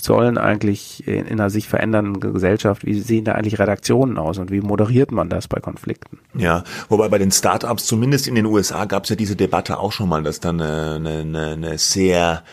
[0.04, 4.52] sollen eigentlich in, in einer sich verändernden Gesellschaft, wie sehen da eigentlich Redaktionen aus und
[4.52, 6.20] wie moderiert man das bei Konflikten?
[6.34, 9.92] Ja, wobei bei den Startups, zumindest in den USA, gab es ja diese Debatte auch
[9.92, 12.44] schon mal, dass dann eine, eine, eine sehr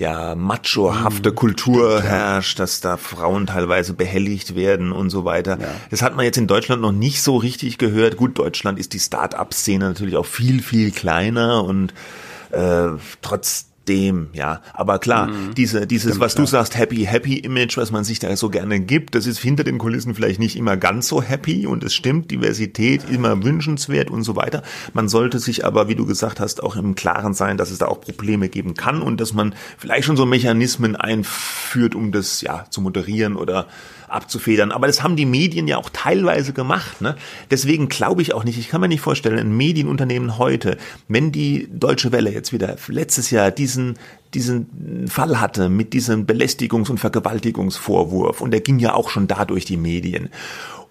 [0.00, 1.34] ja, machohafte mhm.
[1.34, 5.58] Kultur herrscht, dass da Frauen teilweise behelligt werden und so weiter.
[5.60, 5.68] Ja.
[5.90, 8.16] Das hat man jetzt in Deutschland noch nicht so richtig gehört.
[8.16, 11.92] Gut, Deutschland ist die Start-up-Szene natürlich auch viel, viel kleiner und
[12.50, 12.88] äh,
[13.20, 14.60] trotz dem, ja.
[14.72, 15.54] Aber klar, mhm.
[15.56, 18.80] diese, dieses, Stimmt, was du sagst, happy, happy Image, was man sich da so gerne
[18.80, 22.30] gibt, das ist hinter den Kulissen vielleicht nicht immer ganz so happy und es stimmt,
[22.30, 24.62] Diversität immer wünschenswert und so weiter.
[24.92, 27.86] Man sollte sich aber, wie du gesagt hast, auch im Klaren sein, dass es da
[27.86, 32.66] auch Probleme geben kann und dass man vielleicht schon so Mechanismen einführt, um das, ja,
[32.70, 33.66] zu moderieren oder
[34.10, 34.72] abzufedern.
[34.72, 37.00] Aber das haben die Medien ja auch teilweise gemacht.
[37.00, 37.16] Ne?
[37.50, 40.76] Deswegen glaube ich auch nicht, ich kann mir nicht vorstellen, ein Medienunternehmen heute,
[41.08, 43.96] wenn die Deutsche Welle jetzt wieder letztes Jahr diesen
[44.34, 49.44] diesen Fall hatte mit diesem Belästigungs- und Vergewaltigungsvorwurf und der ging ja auch schon da
[49.44, 50.30] durch die Medien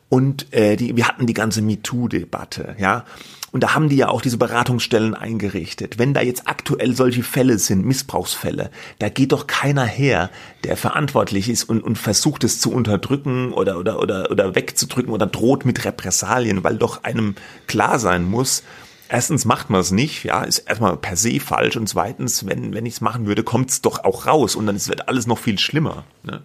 [0.09, 3.05] und äh, die, wir hatten die ganze MeToo-Debatte, ja.
[3.51, 5.97] Und da haben die ja auch diese Beratungsstellen eingerichtet.
[5.97, 10.29] Wenn da jetzt aktuell solche Fälle sind, Missbrauchsfälle, da geht doch keiner her,
[10.63, 15.25] der verantwortlich ist und, und versucht es zu unterdrücken oder, oder, oder, oder wegzudrücken oder
[15.25, 17.35] droht mit Repressalien, weil doch einem
[17.65, 18.63] klar sein muss,
[19.09, 22.85] erstens macht man es nicht, ja, ist erstmal per se falsch und zweitens, wenn, wenn
[22.85, 25.57] ich es machen würde, kommt es doch auch raus und dann wird alles noch viel
[25.57, 26.03] schlimmer.
[26.23, 26.43] Ne?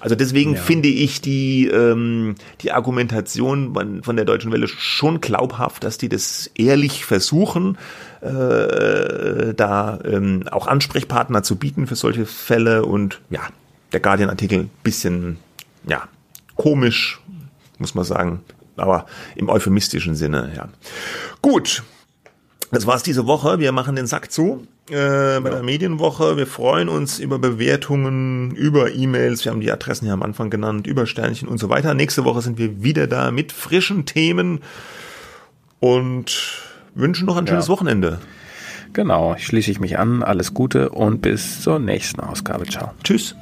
[0.00, 0.60] Also deswegen ja.
[0.60, 6.08] finde ich die, ähm, die Argumentation von, von der Deutschen Welle schon glaubhaft, dass die
[6.08, 7.78] das ehrlich versuchen,
[8.20, 13.40] äh, da ähm, auch Ansprechpartner zu bieten für solche Fälle und ja,
[13.92, 15.38] der Guardian-Artikel bisschen,
[15.88, 16.08] ja,
[16.56, 17.20] komisch,
[17.78, 18.40] muss man sagen,
[18.76, 20.68] aber im euphemistischen Sinne, ja.
[21.42, 21.82] Gut,
[22.70, 23.58] das war's diese Woche.
[23.58, 25.56] Wir machen den Sack zu äh, bei ja.
[25.56, 26.36] der Medienwoche.
[26.36, 29.44] Wir freuen uns über Bewertungen, über E-Mails.
[29.44, 31.94] Wir haben die Adressen ja am Anfang genannt, über Sternchen und so weiter.
[31.94, 34.60] Nächste Woche sind wir wieder da mit frischen Themen
[35.80, 36.62] und
[36.94, 37.72] wünschen noch ein schönes ja.
[37.72, 38.20] Wochenende.
[38.92, 40.22] Genau, schließe ich mich an.
[40.22, 42.64] Alles Gute und bis zur nächsten Ausgabe.
[42.66, 42.92] Ciao.
[43.02, 43.34] Tschüss.